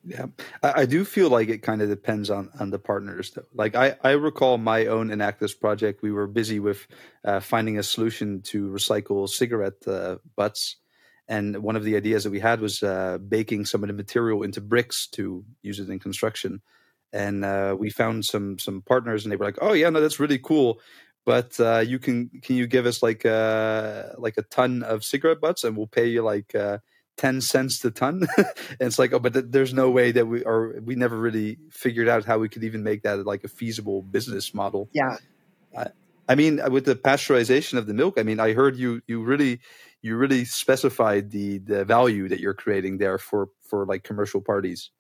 Yeah, 0.08 0.28
I, 0.62 0.82
I, 0.82 0.86
do 0.86 1.04
feel 1.04 1.30
like 1.30 1.50
it 1.50 1.64
kind 1.64 1.82
of 1.82 1.90
depends 1.90 2.30
on 2.30 2.50
on 2.60 2.70
the 2.70 2.78
partners. 2.78 3.32
Though. 3.32 3.46
Like 3.54 3.76
I, 3.76 3.96
I 4.04 4.12
recall 4.12 4.58
my 4.60 4.86
own 4.86 5.10
Enactus 5.10 5.60
project. 5.60 6.04
We 6.04 6.12
were 6.12 6.28
busy 6.28 6.60
with 6.60 6.86
uh, 7.24 7.40
finding 7.40 7.80
a 7.80 7.84
solution 7.84 8.42
to 8.44 8.70
recycle 8.70 9.28
cigarette 9.28 9.88
uh, 9.88 10.18
butts, 10.36 10.76
and 11.28 11.64
one 11.64 11.76
of 11.76 11.84
the 11.84 11.96
ideas 11.96 12.24
that 12.24 12.30
we 12.30 12.40
had 12.40 12.62
was 12.62 12.84
uh, 12.84 13.18
baking 13.18 13.66
some 13.66 13.84
of 13.84 13.88
the 13.88 13.94
material 13.94 14.44
into 14.44 14.62
bricks 14.62 15.08
to 15.14 15.44
use 15.64 15.80
it 15.80 15.90
in 15.90 15.98
construction. 15.98 16.62
And 17.12 17.44
uh, 17.44 17.76
we 17.78 17.90
found 17.90 18.26
some 18.26 18.60
some 18.60 18.84
partners, 18.84 19.26
and 19.26 19.32
they 19.32 19.38
were 19.38 19.46
like, 19.46 19.60
"Oh 19.60 19.74
yeah, 19.74 19.90
no, 19.90 20.02
that's 20.02 20.20
really 20.20 20.40
cool 20.40 20.80
but 21.26 21.60
uh, 21.60 21.80
you 21.80 21.98
can 21.98 22.30
can 22.44 22.56
you 22.56 22.68
give 22.68 22.86
us 22.86 23.02
like 23.02 23.26
uh, 23.26 24.10
like 24.20 24.38
a 24.38 24.44
ton 24.44 24.84
of 24.84 25.04
cigarette 25.04 25.42
butts 25.42 25.64
and 25.64 25.76
we'll 25.76 25.88
pay 25.88 26.06
you 26.06 26.22
like 26.22 26.54
10 27.18 27.42
cents 27.42 27.84
a 27.86 27.92
ton. 27.92 28.28
And 28.38 28.88
it's 28.88 29.00
like 29.00 29.14
oh 29.14 29.20
but 29.20 29.34
th- 29.34 29.46
there's 29.50 29.74
no 29.74 29.90
way 29.90 30.12
that 30.12 30.28
we 30.28 30.44
are, 30.44 30.80
we 30.82 30.96
never 30.96 31.18
really 31.18 31.58
figured 31.70 32.08
out 32.08 32.26
how 32.26 32.40
we 32.40 32.50
could 32.50 32.64
even 32.64 32.84
make 32.84 33.04
that 33.04 33.26
like 33.26 33.44
a 33.44 33.48
feasible 33.48 34.02
business 34.02 34.54
model. 34.54 34.90
Yeah. 34.94 35.18
Uh, 35.76 35.86
i 36.28 36.36
mean 36.36 36.60
with 36.72 36.86
the 36.86 36.96
pasteurization 36.96 37.78
of 37.78 37.86
the 37.86 37.94
milk 37.94 38.18
i 38.18 38.24
mean 38.24 38.40
i 38.40 38.54
heard 38.54 38.78
you 38.78 39.02
you 39.08 39.22
really 39.22 39.60
you 40.02 40.16
really 40.16 40.46
specified 40.46 41.32
the 41.32 41.58
the 41.60 41.84
value 41.84 42.28
that 42.30 42.40
you're 42.40 42.54
creating 42.54 42.98
there 42.98 43.18
for 43.18 43.50
for 43.62 43.86
like 43.86 44.04
commercial 44.04 44.42
parties 44.42 44.92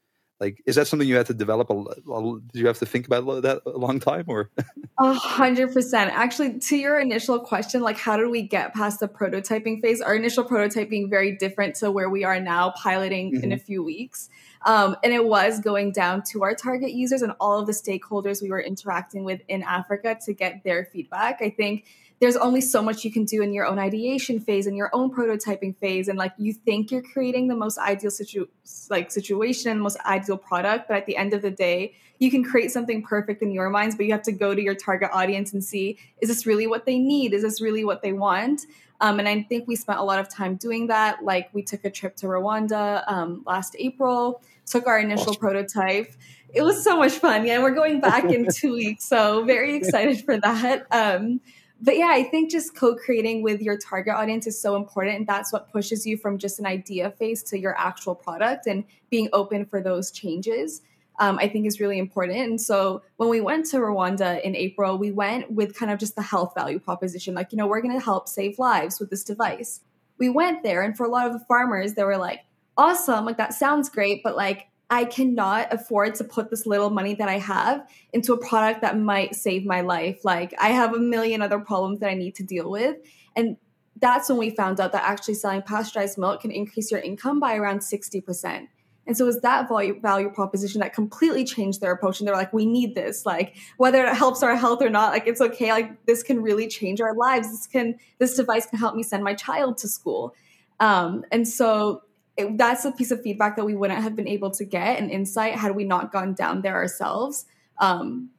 like 0.45 0.61
is 0.65 0.75
that 0.75 0.87
something 0.87 1.07
you 1.07 1.15
had 1.15 1.25
to 1.25 1.33
develop 1.33 1.69
a, 1.69 1.73
a 1.73 2.39
did 2.51 2.59
you 2.59 2.67
have 2.67 2.77
to 2.79 2.85
think 2.85 3.07
about 3.07 3.41
that 3.41 3.61
a 3.65 3.77
long 3.77 3.99
time 3.99 4.25
or? 4.27 4.51
A 4.97 5.13
hundred 5.13 5.73
percent. 5.73 6.09
Actually 6.13 6.59
to 6.59 6.77
your 6.77 6.97
initial 6.99 7.39
question 7.39 7.81
like 7.81 7.97
how 7.97 8.15
did 8.15 8.29
we 8.29 8.43
get 8.43 8.73
past 8.73 9.01
the 9.01 9.09
prototyping 9.09 9.81
phase? 9.81 9.99
Our 9.99 10.15
initial 10.15 10.45
prototyping 10.45 11.09
very 11.09 11.35
different 11.35 11.75
to 11.77 11.91
where 11.91 12.09
we 12.09 12.23
are 12.23 12.39
now 12.39 12.73
piloting 12.81 13.33
mm-hmm. 13.33 13.43
in 13.43 13.51
a 13.51 13.57
few 13.57 13.83
weeks 13.83 14.29
um, 14.65 14.95
and 15.03 15.13
it 15.13 15.23
was 15.23 15.59
going 15.59 15.91
down 15.91 16.23
to 16.31 16.43
our 16.43 16.55
target 16.55 16.91
users 16.91 17.21
and 17.21 17.33
all 17.39 17.59
of 17.59 17.67
the 17.67 17.71
stakeholders 17.71 18.41
we 18.41 18.49
were 18.49 18.61
interacting 18.61 19.23
with 19.23 19.41
in 19.47 19.63
africa 19.63 20.17
to 20.25 20.33
get 20.33 20.63
their 20.63 20.85
feedback. 20.85 21.41
I 21.41 21.49
think 21.49 21.85
there's 22.19 22.37
only 22.37 22.61
so 22.61 22.81
much 22.81 23.03
you 23.03 23.11
can 23.11 23.25
do 23.25 23.41
in 23.41 23.53
your 23.53 23.65
own 23.65 23.77
ideation 23.77 24.39
phase 24.39 24.67
and 24.67 24.77
your 24.77 24.89
own 24.93 25.13
prototyping 25.13 25.75
phase. 25.77 26.07
And 26.07 26.17
like 26.17 26.33
you 26.37 26.53
think 26.53 26.89
you're 26.89 27.01
creating 27.01 27.47
the 27.47 27.55
most 27.55 27.77
ideal 27.77 28.09
situ- 28.09 28.47
like 28.89 29.11
situation 29.11 29.79
most 29.79 29.97
ideal 30.05 30.37
product 30.37 30.87
but 30.87 30.97
at 30.97 31.05
the 31.05 31.17
end 31.17 31.33
of 31.33 31.41
the 31.41 31.51
day 31.51 31.93
you 32.17 32.31
can 32.31 32.43
create 32.43 32.71
something 32.71 33.03
perfect 33.03 33.41
in 33.41 33.51
your 33.51 33.69
minds 33.69 33.95
but 33.95 34.05
you 34.05 34.11
have 34.13 34.23
to 34.23 34.31
go 34.31 34.55
to 34.55 34.61
your 34.61 34.75
target 34.75 35.09
audience 35.11 35.53
and 35.53 35.63
see 35.63 35.97
is 36.21 36.29
this 36.29 36.45
really 36.45 36.67
what 36.67 36.85
they 36.85 36.97
need? 36.97 37.33
Is 37.33 37.41
this 37.41 37.61
really 37.61 37.83
what 37.83 38.01
they 38.01 38.13
want 38.13 38.61
um, 39.01 39.19
and 39.19 39.27
i 39.27 39.41
think 39.43 39.67
we 39.67 39.75
spent 39.75 39.99
a 39.99 40.03
lot 40.03 40.19
of 40.19 40.29
time 40.29 40.55
doing 40.55 40.87
that 40.87 41.23
like 41.23 41.49
we 41.53 41.61
took 41.61 41.83
a 41.85 41.89
trip 41.89 42.15
to 42.15 42.25
rwanda 42.25 43.03
um, 43.07 43.43
last 43.45 43.75
april 43.79 44.41
took 44.65 44.87
our 44.87 44.99
initial 44.99 45.29
awesome. 45.29 45.39
prototype 45.39 46.11
it 46.53 46.61
was 46.61 46.83
so 46.83 46.97
much 46.97 47.13
fun 47.13 47.45
yeah 47.45 47.59
we're 47.59 47.75
going 47.75 47.99
back 47.99 48.25
in 48.25 48.47
two 48.53 48.73
weeks 48.73 49.03
so 49.05 49.43
very 49.43 49.75
excited 49.75 50.23
for 50.23 50.37
that 50.37 50.85
um, 50.91 51.39
but 51.81 51.97
yeah, 51.97 52.09
I 52.11 52.23
think 52.23 52.51
just 52.51 52.75
co 52.75 52.95
creating 52.95 53.43
with 53.43 53.61
your 53.61 53.77
target 53.77 54.15
audience 54.15 54.47
is 54.47 54.59
so 54.59 54.75
important. 54.75 55.17
And 55.17 55.27
that's 55.27 55.51
what 55.51 55.71
pushes 55.71 56.05
you 56.05 56.17
from 56.17 56.37
just 56.37 56.59
an 56.59 56.65
idea 56.65 57.11
phase 57.11 57.43
to 57.43 57.59
your 57.59 57.77
actual 57.77 58.15
product 58.15 58.65
and 58.65 58.85
being 59.09 59.29
open 59.33 59.65
for 59.65 59.81
those 59.81 60.09
changes. 60.11 60.81
Um, 61.19 61.37
I 61.39 61.47
think 61.47 61.65
is 61.65 61.79
really 61.79 61.97
important. 61.97 62.39
And 62.39 62.59
so 62.59 63.01
when 63.15 63.29
we 63.29 63.39
went 63.39 63.65
to 63.67 63.77
Rwanda 63.77 64.41
in 64.41 64.53
April, 64.53 64.97
we 64.97 65.11
went 65.11 65.49
with 65.49 65.73
kind 65.73 65.89
of 65.89 65.97
just 65.97 66.15
the 66.15 66.21
health 66.21 66.53
value 66.55 66.77
proposition 66.77 67.33
like, 67.33 67.53
you 67.53 67.57
know, 67.57 67.67
we're 67.67 67.81
going 67.81 67.97
to 67.97 68.03
help 68.03 68.27
save 68.27 68.59
lives 68.59 68.99
with 68.99 69.09
this 69.09 69.23
device. 69.23 69.79
We 70.17 70.29
went 70.29 70.63
there, 70.63 70.81
and 70.81 70.95
for 70.95 71.05
a 71.05 71.09
lot 71.09 71.27
of 71.27 71.33
the 71.33 71.45
farmers, 71.47 71.93
they 71.93 72.03
were 72.03 72.17
like, 72.17 72.41
awesome, 72.77 73.25
like 73.25 73.37
that 73.37 73.53
sounds 73.53 73.89
great, 73.89 74.21
but 74.23 74.35
like 74.35 74.67
I 74.89 75.05
cannot 75.05 75.73
afford 75.73 76.15
to 76.15 76.23
put 76.23 76.49
this 76.49 76.65
little 76.65 76.89
money 76.89 77.15
that 77.15 77.27
I 77.27 77.39
have 77.39 77.89
into 78.13 78.33
a 78.33 78.37
product 78.37 78.81
that 78.81 78.97
might 78.97 79.35
save 79.35 79.65
my 79.65 79.81
life. 79.81 80.23
Like, 80.23 80.53
I 80.59 80.69
have 80.69 80.93
a 80.93 80.99
million 80.99 81.41
other 81.41 81.59
problems 81.59 81.99
that 81.99 82.09
I 82.09 82.13
need 82.13 82.35
to 82.35 82.43
deal 82.43 82.69
with. 82.69 82.97
And 83.35 83.57
that's 83.99 84.29
when 84.29 84.37
we 84.37 84.51
found 84.51 84.79
out 84.79 84.91
that 84.91 85.03
actually 85.03 85.33
selling 85.35 85.63
pasteurized 85.63 86.17
milk 86.17 86.41
can 86.41 86.51
increase 86.51 86.91
your 86.91 86.99
income 86.99 87.39
by 87.39 87.55
around 87.55 87.79
60%. 87.79 88.67
And 89.07 89.15
so 89.15 89.25
it 89.25 89.27
was 89.27 89.41
that 89.41 89.67
value 89.67 89.99
value 89.99 90.29
proposition 90.29 90.81
that 90.81 90.93
completely 90.93 91.43
changed 91.43 91.81
their 91.81 91.91
approach. 91.91 92.19
And 92.19 92.27
they're 92.27 92.35
like, 92.35 92.53
we 92.53 92.65
need 92.65 92.95
this. 92.95 93.25
Like, 93.25 93.55
whether 93.77 94.03
it 94.05 94.15
helps 94.15 94.41
our 94.41 94.55
health 94.55 94.81
or 94.81 94.89
not, 94.89 95.11
like 95.11 95.27
it's 95.27 95.41
okay. 95.41 95.71
Like 95.71 96.05
this 96.05 96.23
can 96.23 96.41
really 96.41 96.67
change 96.67 97.01
our 97.01 97.15
lives. 97.15 97.49
This 97.49 97.67
can 97.67 97.99
this 98.17 98.35
device 98.35 98.65
can 98.65 98.79
help 98.79 98.95
me 98.95 99.03
send 99.03 99.23
my 99.23 99.33
child 99.33 99.77
to 99.79 99.87
school. 99.87 100.33
Um, 100.79 101.23
and 101.31 101.47
so 101.47 102.01
it, 102.37 102.57
that's 102.57 102.83
a 102.85 102.91
piece 102.91 103.11
of 103.11 103.21
feedback 103.21 103.55
that 103.55 103.65
we 103.65 103.75
wouldn't 103.75 104.01
have 104.01 104.15
been 104.15 104.27
able 104.27 104.51
to 104.51 104.65
get 104.65 104.99
and 104.99 105.09
insight 105.09 105.55
had 105.55 105.75
we 105.75 105.83
not 105.83 106.11
gone 106.11 106.33
down 106.33 106.61
there 106.61 106.75
ourselves. 106.75 107.45
Um, 107.77 108.29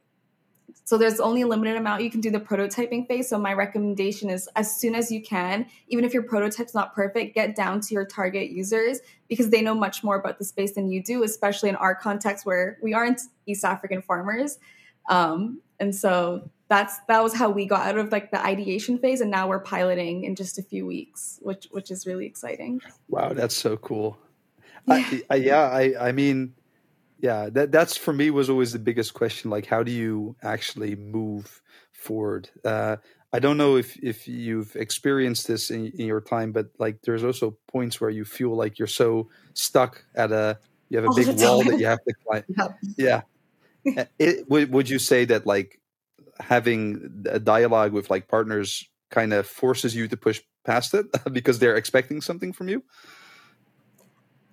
so 0.87 0.97
there's 0.97 1.19
only 1.19 1.41
a 1.41 1.47
limited 1.47 1.75
amount 1.75 2.01
you 2.01 2.09
can 2.09 2.21
do 2.21 2.31
the 2.31 2.39
prototyping 2.39 3.05
phase. 3.09 3.27
So 3.27 3.37
my 3.37 3.51
recommendation 3.51 4.29
is 4.29 4.47
as 4.55 4.73
soon 4.79 4.95
as 4.95 5.11
you 5.11 5.21
can, 5.21 5.65
even 5.89 6.05
if 6.05 6.13
your 6.13 6.23
prototype's 6.23 6.73
not 6.73 6.95
perfect, 6.95 7.35
get 7.35 7.57
down 7.57 7.81
to 7.81 7.93
your 7.93 8.05
target 8.05 8.51
users 8.51 8.99
because 9.27 9.49
they 9.49 9.61
know 9.61 9.75
much 9.75 10.01
more 10.01 10.15
about 10.15 10.39
the 10.39 10.45
space 10.45 10.75
than 10.75 10.89
you 10.89 11.03
do, 11.03 11.23
especially 11.23 11.67
in 11.67 11.75
our 11.75 11.93
context 11.93 12.45
where 12.45 12.77
we 12.81 12.93
aren't 12.93 13.19
East 13.45 13.65
African 13.65 14.01
farmers. 14.01 14.59
Um, 15.09 15.59
and 15.77 15.93
so 15.93 16.49
that's 16.69 16.97
that 17.09 17.21
was 17.21 17.33
how 17.33 17.49
we 17.49 17.65
got 17.65 17.85
out 17.85 17.97
of 17.97 18.13
like 18.13 18.31
the 18.31 18.41
ideation 18.41 18.97
phase 18.97 19.19
and 19.19 19.29
now 19.29 19.49
we're 19.49 19.59
piloting 19.59 20.23
in 20.23 20.35
just 20.35 20.57
a 20.57 20.63
few 20.63 20.85
weeks 20.85 21.39
which 21.41 21.67
which 21.71 21.91
is 21.91 22.05
really 22.05 22.25
exciting 22.25 22.81
wow 23.07 23.31
that's 23.31 23.55
so 23.55 23.77
cool 23.77 24.17
yeah 24.85 24.95
I, 24.95 25.23
I, 25.29 25.35
yeah, 25.35 25.69
I, 25.69 26.09
I 26.09 26.11
mean 26.11 26.53
yeah 27.19 27.49
that 27.49 27.71
that's 27.71 27.97
for 27.97 28.13
me 28.13 28.29
was 28.29 28.49
always 28.49 28.73
the 28.73 28.79
biggest 28.79 29.13
question 29.13 29.49
like 29.49 29.65
how 29.65 29.83
do 29.83 29.91
you 29.91 30.35
actually 30.43 30.95
move 30.95 31.61
forward 31.91 32.49
uh, 32.65 32.95
i 33.33 33.39
don't 33.39 33.57
know 33.57 33.75
if 33.75 33.97
if 34.03 34.27
you've 34.27 34.75
experienced 34.75 35.47
this 35.47 35.69
in, 35.71 35.87
in 35.97 36.05
your 36.05 36.21
time 36.21 36.51
but 36.51 36.67
like 36.79 37.01
there's 37.03 37.23
also 37.23 37.57
points 37.67 37.99
where 37.99 38.09
you 38.09 38.25
feel 38.25 38.55
like 38.55 38.77
you're 38.77 38.87
so 38.87 39.29
stuck 39.53 40.03
at 40.15 40.31
a 40.31 40.57
you 40.89 40.97
have 40.97 41.09
a 41.11 41.15
big 41.15 41.27
wall 41.39 41.63
that 41.63 41.79
you 41.79 41.85
have 41.85 42.03
to 42.07 42.13
climb 42.25 42.43
yeah, 42.97 43.21
yeah. 43.83 44.05
It, 44.19 44.49
would, 44.49 44.71
would 44.71 44.89
you 44.89 44.99
say 44.99 45.25
that 45.25 45.45
like 45.45 45.79
having 46.39 47.25
a 47.29 47.39
dialogue 47.39 47.93
with 47.93 48.09
like 48.09 48.27
partners 48.27 48.87
kind 49.09 49.33
of 49.33 49.47
forces 49.47 49.95
you 49.95 50.07
to 50.07 50.17
push 50.17 50.41
past 50.65 50.93
it 50.93 51.05
because 51.31 51.59
they're 51.59 51.75
expecting 51.75 52.21
something 52.21 52.53
from 52.53 52.69
you? 52.69 52.83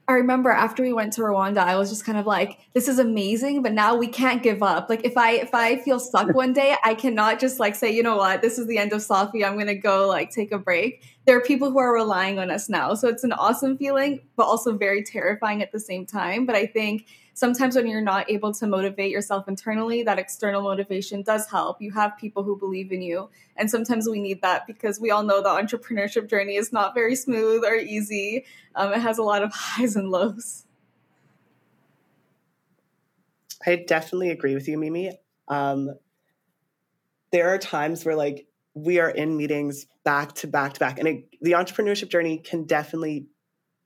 I 0.07 0.15
remember 0.15 0.51
after 0.51 0.83
we 0.83 0.93
went 0.93 1.15
to 1.15 1.23
Rwanda, 1.23 1.59
I 1.59 1.77
was 1.77 1.89
just 1.89 2.05
kind 2.05 2.19
of 2.19 2.27
like, 2.27 2.59
this 2.75 2.89
is 2.89 2.99
amazing, 2.99 3.63
but 3.63 3.73
now 3.73 3.97
we 3.97 4.07
can't 4.07 4.43
give 4.43 4.63
up. 4.63 4.91
Like 4.91 5.05
if 5.05 5.17
I 5.17 5.33
if 5.33 5.55
I 5.55 5.77
feel 5.79 5.99
stuck 5.99 6.35
one 6.35 6.53
day, 6.53 6.77
I 6.85 6.95
cannot 6.95 7.41
just 7.41 7.59
like 7.59 7.75
say, 7.75 7.91
you 7.91 8.03
know 8.03 8.17
what, 8.17 8.43
this 8.43 8.59
is 8.59 8.67
the 8.67 8.77
end 8.77 8.93
of 8.93 9.01
Sofi. 9.01 9.45
I'm 9.45 9.57
gonna 9.57 9.75
go 9.75 10.07
like 10.07 10.31
take 10.31 10.53
a 10.53 10.59
break. 10.59 11.03
There 11.27 11.37
are 11.37 11.41
people 11.41 11.71
who 11.71 11.79
are 11.79 11.95
relying 11.95 12.39
on 12.39 12.51
us 12.51 12.69
now. 12.69 12.93
So 12.95 13.09
it's 13.09 13.25
an 13.25 13.33
awesome 13.33 13.79
feeling, 13.79 14.21
but 14.37 14.45
also 14.45 14.77
very 14.77 15.03
terrifying 15.03 15.63
at 15.63 15.73
the 15.73 15.81
same 15.81 16.05
time. 16.05 16.45
But 16.45 16.55
I 16.55 16.67
think 16.67 17.07
sometimes 17.35 17.77
when 17.77 17.87
you're 17.87 18.01
not 18.01 18.31
able 18.31 18.55
to 18.55 18.67
motivate 18.67 19.11
yourself 19.11 19.49
internally, 19.49 20.03
that 20.05 20.19
external 20.19 20.63
motivation 20.63 21.23
does 21.23 21.51
help. 21.51 21.83
You 21.83 21.91
have 21.93 22.17
people 22.17 22.45
who 22.45 22.57
believe 22.57 22.93
in 22.93 23.03
you. 23.03 23.29
And 23.57 23.71
sometimes 23.71 24.09
we 24.09 24.21
need 24.21 24.41
that 24.43 24.67
because 24.67 25.01
we 25.01 25.11
all 25.11 25.23
know 25.23 25.43
the 25.43 25.49
entrepreneurship 25.49 26.31
journey 26.31 26.57
is 26.57 26.73
not 26.73 26.95
very 26.95 27.17
smooth 27.17 27.65
or 27.65 27.75
easy. 27.75 28.45
Um, 28.75 28.93
it 28.93 29.01
has 29.01 29.19
a 29.19 29.23
lot 29.23 29.43
of 29.43 29.53
highs 29.55 29.97
and 29.97 30.11
lows. 30.11 30.65
I 33.67 33.77
definitely 33.77 34.31
agree 34.31 34.55
with 34.55 34.69
you, 34.69 34.79
Mimi. 34.79 35.19
Um, 35.49 35.95
there 37.33 37.49
are 37.53 37.59
times 37.59 38.05
where 38.05 38.15
like 38.15 38.47
we 38.75 39.01
are 39.01 39.11
in 39.11 39.37
meetings 39.37 39.87
back 40.05 40.35
to 40.35 40.47
back 40.47 40.75
to 40.75 40.81
back, 40.81 40.99
and 40.99 41.09
it, 41.09 41.25
the 41.41 41.53
entrepreneurship 41.53 42.09
journey 42.11 42.39
can 42.39 42.65
definitely 42.65 43.27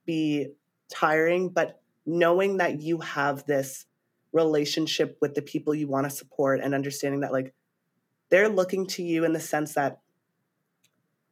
be 0.04 0.48
tiring. 0.92 1.50
But 1.50 1.80
knowing 2.08 2.56
that 2.56 2.80
you 2.80 2.98
have 3.00 3.44
this 3.44 3.84
relationship 4.32 5.18
with 5.20 5.34
the 5.34 5.42
people 5.42 5.74
you 5.74 5.86
want 5.86 6.04
to 6.08 6.10
support, 6.10 6.60
and 6.60 6.74
understanding 6.74 7.20
that 7.20 7.32
like 7.32 7.54
they're 8.30 8.48
looking 8.48 8.86
to 8.86 9.02
you 9.02 9.24
in 9.24 9.32
the 9.32 9.40
sense 9.40 9.74
that 9.74 10.00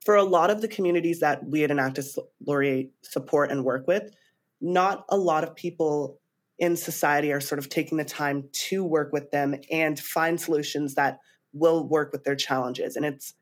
for 0.05 0.15
a 0.15 0.23
lot 0.23 0.51
of 0.51 0.61
the 0.61 0.69
communities 0.69 1.21
that 1.21 1.45
we 1.45 1.65
at 1.65 1.71
Enactus 1.71 2.19
Laurier 2.47 2.85
support 3.03 3.51
and 3.51 3.65
work 3.65 3.87
with, 3.87 4.15
not 4.61 5.05
a 5.09 5.17
lot 5.17 5.43
of 5.43 5.57
people 5.57 6.21
in 6.59 6.77
society 6.77 7.33
are 7.33 7.41
sort 7.41 7.59
of 7.59 7.69
taking 7.69 7.99
the 7.99 8.05
time 8.05 8.49
to 8.53 8.85
work 8.85 9.13
with 9.13 9.31
them 9.31 9.57
and 9.71 9.99
find 9.99 10.41
solutions 10.41 10.95
that 10.95 11.19
will 11.53 11.87
work 11.89 12.13
with 12.13 12.25
their 12.25 12.37
challenges. 12.37 12.97
And 12.97 13.05
it's 13.05 13.35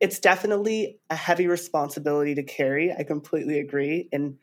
it's 0.00 0.18
definitely 0.18 0.98
a 1.10 1.16
heavy 1.16 1.46
responsibility 1.46 2.34
to 2.36 2.42
carry. 2.42 2.90
I 2.90 3.02
completely 3.02 3.58
agree. 3.58 4.08
And 4.12 4.38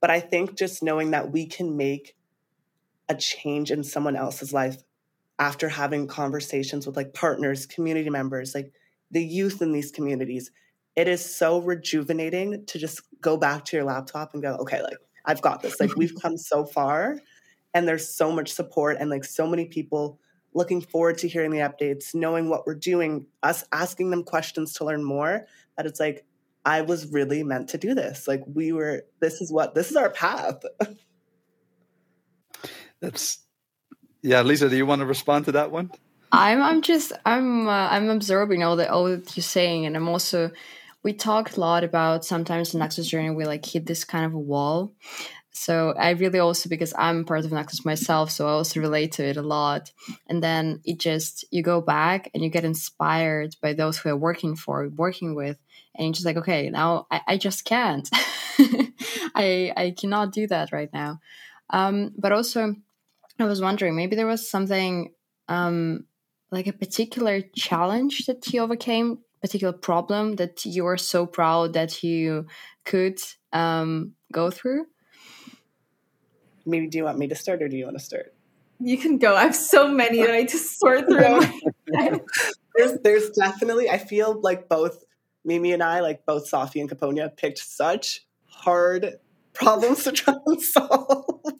but 0.00 0.10
i 0.10 0.20
think 0.20 0.56
just 0.56 0.82
knowing 0.82 1.10
that 1.10 1.30
we 1.30 1.46
can 1.46 1.76
make 1.76 2.16
a 3.08 3.14
change 3.14 3.70
in 3.70 3.82
someone 3.82 4.16
else's 4.16 4.52
life 4.52 4.82
after 5.38 5.68
having 5.68 6.06
conversations 6.06 6.86
with 6.86 6.96
like 6.96 7.14
partners 7.14 7.66
community 7.66 8.10
members 8.10 8.54
like 8.54 8.72
the 9.10 9.22
youth 9.22 9.60
in 9.60 9.72
these 9.72 9.90
communities 9.90 10.50
it 10.96 11.08
is 11.08 11.24
so 11.24 11.60
rejuvenating 11.60 12.64
to 12.66 12.78
just 12.78 13.00
go 13.20 13.36
back 13.36 13.64
to 13.64 13.76
your 13.76 13.84
laptop 13.84 14.32
and 14.32 14.42
go 14.42 14.54
okay 14.56 14.82
like 14.82 14.98
i've 15.26 15.42
got 15.42 15.62
this. 15.62 15.80
Like 15.80 15.96
we've 15.96 16.14
come 16.22 16.36
so 16.36 16.64
far 16.64 17.18
and 17.74 17.86
there's 17.86 18.08
so 18.08 18.32
much 18.32 18.52
support 18.52 18.96
and 19.00 19.10
like 19.10 19.24
so 19.24 19.46
many 19.46 19.66
people 19.66 20.18
looking 20.54 20.80
forward 20.80 21.18
to 21.18 21.28
hearing 21.28 21.50
the 21.50 21.58
updates 21.58 22.14
knowing 22.14 22.48
what 22.48 22.66
we're 22.66 22.74
doing 22.74 23.26
us 23.42 23.64
asking 23.72 24.10
them 24.10 24.24
questions 24.24 24.74
to 24.74 24.84
learn 24.84 25.04
more 25.04 25.46
that 25.76 25.86
it's 25.86 26.00
like 26.00 26.24
i 26.64 26.82
was 26.82 27.10
really 27.10 27.42
meant 27.42 27.70
to 27.70 27.78
do 27.78 27.94
this. 27.94 28.28
Like 28.28 28.42
we 28.46 28.72
were 28.72 29.04
this 29.20 29.40
is 29.40 29.52
what 29.52 29.74
this 29.74 29.90
is 29.90 29.96
our 29.96 30.10
path. 30.10 30.62
That's 33.00 33.38
yeah 34.22 34.42
Liza 34.42 34.68
do 34.68 34.76
you 34.76 34.86
want 34.86 35.00
to 35.00 35.06
respond 35.06 35.46
to 35.46 35.52
that 35.52 35.70
one? 35.70 35.90
I'm 36.32 36.62
i'm 36.62 36.82
just 36.82 37.12
i'm 37.26 37.66
uh, 37.66 37.88
i'm 37.90 38.08
absorbing 38.08 38.62
all 38.62 38.76
that 38.76 38.90
all 38.90 39.04
that 39.04 39.36
you're 39.36 39.42
saying 39.42 39.86
and 39.86 39.96
i'm 39.96 40.08
also 40.08 40.50
we 41.02 41.12
talked 41.12 41.56
a 41.56 41.60
lot 41.60 41.82
about 41.82 42.24
sometimes 42.24 42.74
in 42.74 42.80
Enactus 42.80 43.08
journey 43.08 43.30
we 43.30 43.46
like 43.46 43.64
hit 43.64 43.86
this 43.86 44.04
kind 44.04 44.24
of 44.24 44.34
a 44.34 44.38
wall 44.38 44.92
so 45.52 45.94
I 45.98 46.10
really 46.10 46.38
also 46.38 46.68
because 46.68 46.94
I'm 46.96 47.24
part 47.24 47.44
of 47.44 47.50
Enactus 47.50 47.84
myself, 47.84 48.30
so 48.30 48.46
I 48.46 48.52
also 48.52 48.80
relate 48.80 49.12
to 49.12 49.24
it 49.24 49.36
a 49.36 49.42
lot. 49.42 49.90
And 50.28 50.42
then 50.42 50.80
it 50.84 50.98
just 50.98 51.44
you 51.50 51.62
go 51.62 51.80
back 51.80 52.30
and 52.32 52.42
you 52.42 52.50
get 52.50 52.64
inspired 52.64 53.56
by 53.60 53.72
those 53.72 53.98
who 53.98 54.10
are 54.10 54.16
working 54.16 54.54
for, 54.54 54.88
working 54.88 55.34
with, 55.34 55.58
and 55.94 56.06
you're 56.06 56.12
just 56.12 56.26
like, 56.26 56.36
okay, 56.36 56.70
now 56.70 57.06
I, 57.10 57.20
I 57.26 57.36
just 57.36 57.64
can't. 57.64 58.08
I 59.34 59.72
I 59.76 59.94
cannot 59.98 60.32
do 60.32 60.46
that 60.46 60.72
right 60.72 60.92
now. 60.92 61.20
Um, 61.70 62.12
but 62.16 62.32
also, 62.32 62.76
I 63.38 63.44
was 63.44 63.60
wondering 63.60 63.96
maybe 63.96 64.14
there 64.14 64.26
was 64.26 64.48
something 64.48 65.12
um, 65.48 66.06
like 66.52 66.68
a 66.68 66.72
particular 66.72 67.40
challenge 67.56 68.26
that 68.26 68.52
you 68.52 68.60
overcame, 68.60 69.18
particular 69.40 69.72
problem 69.72 70.36
that 70.36 70.64
you 70.64 70.86
are 70.86 70.96
so 70.96 71.26
proud 71.26 71.72
that 71.72 72.04
you 72.04 72.46
could 72.84 73.18
um, 73.52 74.12
go 74.32 74.48
through 74.50 74.86
maybe 76.70 76.86
do 76.86 76.98
you 76.98 77.04
want 77.04 77.18
me 77.18 77.28
to 77.28 77.34
start 77.34 77.62
or 77.62 77.68
do 77.68 77.76
you 77.76 77.84
want 77.84 77.98
to 77.98 78.04
start? 78.04 78.34
You 78.78 78.96
can 78.96 79.18
go. 79.18 79.36
I 79.36 79.42
have 79.42 79.56
so 79.56 79.88
many 79.88 80.22
that 80.22 80.34
I 80.34 80.44
just 80.44 80.78
sort 80.78 81.06
through. 81.06 81.40
there's, 82.76 82.98
there's 83.02 83.30
definitely, 83.30 83.90
I 83.90 83.98
feel 83.98 84.40
like 84.40 84.68
both 84.68 85.04
Mimi 85.44 85.72
and 85.72 85.82
I, 85.82 86.00
like 86.00 86.24
both 86.24 86.46
Sofi 86.48 86.80
and 86.80 86.88
Caponia, 86.88 87.36
picked 87.36 87.58
such 87.58 88.26
hard 88.46 89.16
problems 89.52 90.04
to 90.04 90.12
try 90.12 90.34
and 90.46 90.60
solve. 90.62 91.26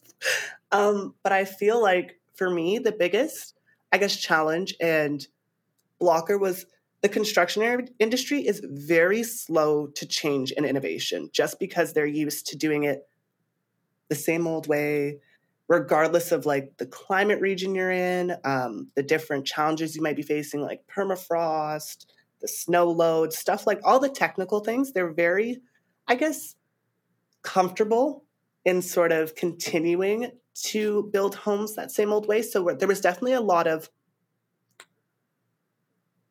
Um, 0.72 1.14
but 1.24 1.32
I 1.32 1.46
feel 1.46 1.82
like 1.82 2.20
for 2.34 2.48
me, 2.48 2.78
the 2.78 2.92
biggest, 2.92 3.54
I 3.90 3.98
guess, 3.98 4.16
challenge 4.16 4.74
and 4.80 5.26
blocker 5.98 6.38
was 6.38 6.66
the 7.02 7.08
construction 7.08 7.88
industry 7.98 8.46
is 8.46 8.60
very 8.64 9.22
slow 9.22 9.86
to 9.88 10.06
change 10.06 10.52
and 10.56 10.66
innovation 10.66 11.30
just 11.32 11.58
because 11.58 11.92
they're 11.92 12.06
used 12.06 12.46
to 12.48 12.56
doing 12.56 12.84
it 12.84 13.08
the 14.10 14.14
same 14.14 14.46
old 14.46 14.66
way, 14.66 15.20
regardless 15.68 16.32
of 16.32 16.44
like 16.44 16.76
the 16.76 16.84
climate 16.84 17.40
region 17.40 17.74
you're 17.74 17.90
in, 17.90 18.36
um, 18.44 18.88
the 18.96 19.02
different 19.02 19.46
challenges 19.46 19.96
you 19.96 20.02
might 20.02 20.16
be 20.16 20.22
facing, 20.22 20.60
like 20.60 20.82
permafrost, 20.94 22.04
the 22.42 22.48
snow 22.48 22.90
load, 22.90 23.32
stuff 23.32 23.66
like 23.66 23.80
all 23.84 23.98
the 23.98 24.08
technical 24.10 24.60
things. 24.60 24.92
They're 24.92 25.12
very, 25.12 25.62
I 26.06 26.16
guess, 26.16 26.56
comfortable 27.42 28.24
in 28.64 28.82
sort 28.82 29.12
of 29.12 29.34
continuing 29.34 30.32
to 30.62 31.08
build 31.12 31.34
homes 31.34 31.76
that 31.76 31.90
same 31.90 32.12
old 32.12 32.26
way. 32.26 32.42
So 32.42 32.76
there 32.78 32.88
was 32.88 33.00
definitely 33.00 33.32
a 33.32 33.40
lot 33.40 33.66
of 33.66 33.88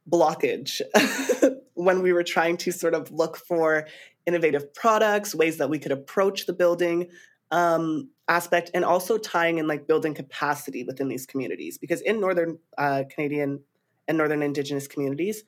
blockage 0.10 0.82
when 1.74 2.02
we 2.02 2.12
were 2.12 2.24
trying 2.24 2.58
to 2.58 2.72
sort 2.72 2.94
of 2.94 3.12
look 3.12 3.38
for 3.38 3.88
innovative 4.26 4.74
products, 4.74 5.34
ways 5.34 5.58
that 5.58 5.70
we 5.70 5.80
could 5.80 5.92
approach 5.92 6.46
the 6.46 6.54
building 6.54 7.08
um, 7.52 8.10
aspect 8.28 8.72
and 8.74 8.86
also 8.86 9.18
tying 9.18 9.58
in 9.58 9.68
like 9.68 9.88
building 9.88 10.14
capacity 10.14 10.84
within 10.84 11.08
these 11.08 11.26
communities 11.26 11.78
because 11.78 12.02
in 12.02 12.20
northern 12.20 12.60
uh, 12.78 13.04
canadian 13.14 13.60
and 14.08 14.18
northern 14.18 14.44
indigenous 14.44 14.88
communities 14.88 15.44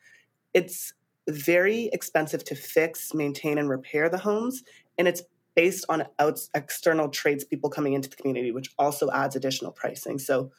it's 0.54 0.94
very 1.30 1.90
expensive 1.94 2.44
to 2.44 2.56
fix 2.56 3.14
maintain 3.14 3.58
and 3.58 3.70
repair 3.70 4.10
the 4.10 4.18
homes 4.18 4.64
and 4.98 5.08
it's 5.08 5.24
based 5.56 5.86
on 5.90 6.06
out- 6.20 6.40
external 6.54 7.10
tradespeople 7.10 7.70
coming 7.70 7.94
into 7.94 8.10
the 8.10 8.16
community 8.16 8.52
which 8.52 8.72
also 8.78 9.10
adds 9.12 9.36
additional 9.36 9.72
pricing. 9.72 10.18
So 10.20 10.52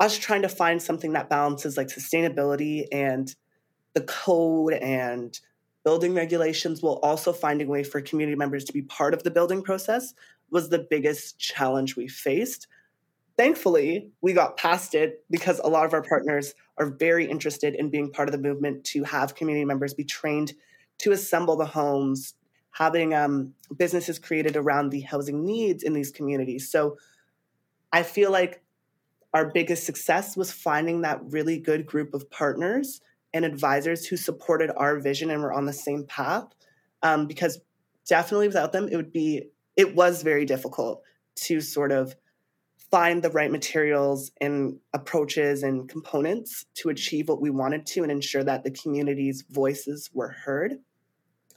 us 0.00 0.18
trying 0.18 0.42
to 0.42 0.48
find 0.48 0.82
something 0.82 1.12
that 1.12 1.28
balances 1.28 1.76
like 1.76 1.88
sustainability 1.88 2.86
and 2.92 3.34
the 3.94 4.02
code 4.02 4.74
and 4.74 5.38
building 5.84 6.14
regulations 6.14 6.82
while 6.82 6.98
also 7.02 7.32
finding 7.32 7.68
a 7.68 7.70
way 7.70 7.84
for 7.84 8.00
community 8.00 8.36
members 8.36 8.64
to 8.64 8.72
be 8.72 8.82
part 8.82 9.14
of 9.14 9.22
the 9.22 9.30
building 9.30 9.62
process 9.62 10.14
was 10.54 10.68
the 10.68 10.86
biggest 10.88 11.38
challenge 11.38 11.96
we 11.96 12.06
faced. 12.06 12.68
Thankfully, 13.36 14.12
we 14.22 14.32
got 14.32 14.56
past 14.56 14.94
it 14.94 15.24
because 15.28 15.58
a 15.58 15.68
lot 15.68 15.84
of 15.84 15.92
our 15.92 16.02
partners 16.02 16.54
are 16.78 16.86
very 16.86 17.28
interested 17.28 17.74
in 17.74 17.90
being 17.90 18.12
part 18.12 18.28
of 18.28 18.32
the 18.32 18.38
movement 18.38 18.84
to 18.84 19.02
have 19.02 19.34
community 19.34 19.64
members 19.64 19.94
be 19.94 20.04
trained 20.04 20.52
to 20.98 21.10
assemble 21.10 21.56
the 21.56 21.66
homes, 21.66 22.34
having 22.70 23.12
um, 23.12 23.52
businesses 23.76 24.20
created 24.20 24.56
around 24.56 24.90
the 24.90 25.00
housing 25.00 25.44
needs 25.44 25.82
in 25.82 25.92
these 25.92 26.12
communities. 26.12 26.70
So 26.70 26.96
I 27.92 28.04
feel 28.04 28.30
like 28.30 28.62
our 29.32 29.50
biggest 29.50 29.84
success 29.84 30.36
was 30.36 30.52
finding 30.52 31.00
that 31.00 31.20
really 31.24 31.58
good 31.58 31.84
group 31.84 32.14
of 32.14 32.30
partners 32.30 33.00
and 33.32 33.44
advisors 33.44 34.06
who 34.06 34.16
supported 34.16 34.70
our 34.76 35.00
vision 35.00 35.32
and 35.32 35.42
were 35.42 35.52
on 35.52 35.66
the 35.66 35.72
same 35.72 36.04
path. 36.06 36.46
Um, 37.02 37.26
because 37.26 37.60
definitely 38.08 38.46
without 38.46 38.70
them, 38.70 38.88
it 38.88 38.94
would 38.94 39.12
be 39.12 39.48
it 39.76 39.94
was 39.94 40.22
very 40.22 40.44
difficult 40.44 41.02
to 41.36 41.60
sort 41.60 41.92
of 41.92 42.14
find 42.90 43.22
the 43.22 43.30
right 43.30 43.50
materials 43.50 44.30
and 44.40 44.78
approaches 44.92 45.62
and 45.62 45.88
components 45.88 46.64
to 46.74 46.90
achieve 46.90 47.28
what 47.28 47.40
we 47.40 47.50
wanted 47.50 47.86
to 47.86 48.02
and 48.02 48.12
ensure 48.12 48.44
that 48.44 48.62
the 48.62 48.70
community's 48.70 49.42
voices 49.50 50.10
were 50.12 50.28
heard. 50.28 50.78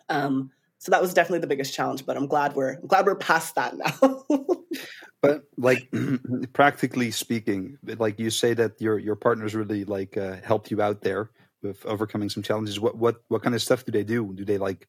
Um, 0.09 0.51
so 0.79 0.91
that 0.91 1.01
was 1.01 1.13
definitely 1.13 1.39
the 1.39 1.47
biggest 1.47 1.73
challenge, 1.73 2.05
but 2.05 2.17
I'm 2.17 2.27
glad 2.27 2.55
we're 2.55 2.73
I'm 2.73 2.87
glad 2.87 3.05
we're 3.05 3.15
past 3.15 3.55
that 3.55 3.75
now. 3.77 4.23
but 5.21 5.43
like 5.57 5.91
practically 6.53 7.11
speaking, 7.11 7.77
like 7.83 8.19
you 8.19 8.29
say 8.29 8.53
that 8.53 8.79
your 8.79 8.97
your 8.97 9.15
partners 9.15 9.55
really 9.55 9.85
like 9.85 10.17
uh, 10.17 10.37
helped 10.43 10.71
you 10.71 10.81
out 10.81 11.01
there 11.01 11.31
with 11.61 11.85
overcoming 11.85 12.29
some 12.29 12.43
challenges. 12.43 12.79
What 12.79 12.97
what 12.97 13.23
what 13.27 13.41
kind 13.41 13.55
of 13.55 13.61
stuff 13.61 13.85
do 13.85 13.91
they 13.91 14.03
do? 14.03 14.33
Do 14.33 14.45
they 14.45 14.57
like 14.57 14.87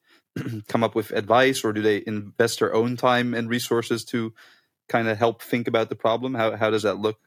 come 0.68 0.84
up 0.84 0.94
with 0.94 1.10
advice 1.12 1.64
or 1.64 1.72
do 1.72 1.82
they 1.82 2.02
invest 2.06 2.60
their 2.60 2.74
own 2.74 2.96
time 2.96 3.34
and 3.34 3.48
resources 3.48 4.04
to 4.06 4.32
kind 4.88 5.08
of 5.08 5.18
help 5.18 5.42
think 5.42 5.68
about 5.68 5.88
the 5.88 5.96
problem? 5.96 6.34
How, 6.34 6.56
how 6.56 6.70
does 6.70 6.82
that 6.82 6.98
look? 6.98 7.18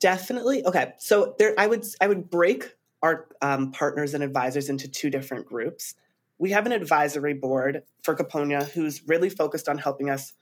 Definitely. 0.00 0.64
Okay. 0.66 0.94
So 0.98 1.36
there 1.38 1.54
i 1.58 1.66
would 1.66 1.84
i 2.00 2.08
would 2.08 2.28
break 2.28 2.74
our 3.02 3.28
um, 3.40 3.70
partners 3.72 4.14
and 4.14 4.22
advisors 4.22 4.68
into 4.68 4.88
two 4.88 5.10
different 5.10 5.46
groups. 5.46 5.94
We 6.38 6.50
have 6.50 6.66
an 6.66 6.72
advisory 6.72 7.34
board 7.34 7.82
for 8.02 8.16
caponia 8.16 8.68
who's 8.70 9.06
really 9.06 9.28
focused 9.28 9.68
on 9.68 9.78
helping 9.78 10.10
us 10.10 10.32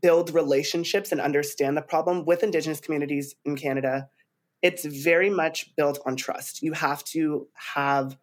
build 0.00 0.32
relationships 0.34 1.12
and 1.12 1.20
understand 1.20 1.76
the 1.76 1.82
problem 1.82 2.24
with 2.24 2.42
Indigenous 2.42 2.80
communities 2.80 3.34
in 3.44 3.56
Canada, 3.56 4.08
it's 4.62 4.84
very 4.84 5.28
much 5.28 5.74
built 5.76 5.98
on 6.06 6.16
trust. 6.16 6.62
You 6.62 6.72
have 6.72 7.04
to 7.04 7.46
have, 7.54 8.16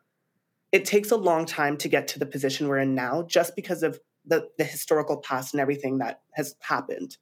it 0.71 0.85
takes 0.85 1.11
a 1.11 1.17
long 1.17 1.45
time 1.45 1.77
to 1.77 1.89
get 1.89 2.07
to 2.09 2.19
the 2.19 2.25
position 2.25 2.67
we're 2.67 2.79
in 2.79 2.95
now 2.95 3.23
just 3.23 3.55
because 3.55 3.83
of 3.83 3.99
the, 4.25 4.47
the 4.57 4.63
historical 4.63 5.17
past 5.17 5.53
and 5.53 5.61
everything 5.61 5.97
that 5.97 6.21
has 6.31 6.55
happened. 6.59 7.17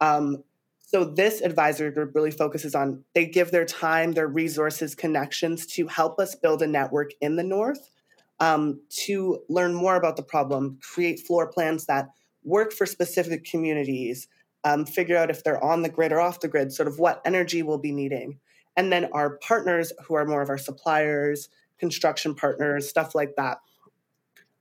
Um, 0.00 0.42
so 0.78 1.04
this 1.04 1.40
advisory 1.40 1.90
group 1.90 2.14
really 2.14 2.30
focuses 2.30 2.74
on 2.74 3.04
they 3.14 3.26
give 3.26 3.50
their 3.50 3.64
time, 3.64 4.12
their 4.12 4.28
resources, 4.28 4.94
connections 4.94 5.66
to 5.66 5.88
help 5.88 6.20
us 6.20 6.36
build 6.36 6.62
a 6.62 6.66
network 6.66 7.10
in 7.20 7.36
the 7.36 7.42
north 7.42 7.90
um, 8.38 8.80
to 8.90 9.40
learn 9.48 9.74
more 9.74 9.96
about 9.96 10.16
the 10.16 10.22
problem, 10.22 10.78
create 10.80 11.20
floor 11.20 11.48
plans 11.48 11.86
that 11.86 12.10
work 12.44 12.72
for 12.72 12.86
specific 12.86 13.44
communities, 13.44 14.28
um, 14.64 14.86
figure 14.86 15.16
out 15.16 15.30
if 15.30 15.42
they're 15.42 15.62
on 15.62 15.82
the 15.82 15.88
grid 15.88 16.12
or 16.12 16.20
off 16.20 16.40
the 16.40 16.48
grid, 16.48 16.72
sort 16.72 16.88
of 16.88 16.98
what 16.98 17.20
energy 17.24 17.62
we'll 17.62 17.78
be 17.78 17.92
needing. 17.92 18.38
And 18.76 18.92
then 18.92 19.06
our 19.12 19.38
partners, 19.38 19.92
who 20.04 20.14
are 20.14 20.26
more 20.26 20.42
of 20.42 20.50
our 20.50 20.58
suppliers, 20.58 21.48
construction 21.78 22.34
partners, 22.34 22.88
stuff 22.88 23.14
like 23.14 23.36
that. 23.36 23.58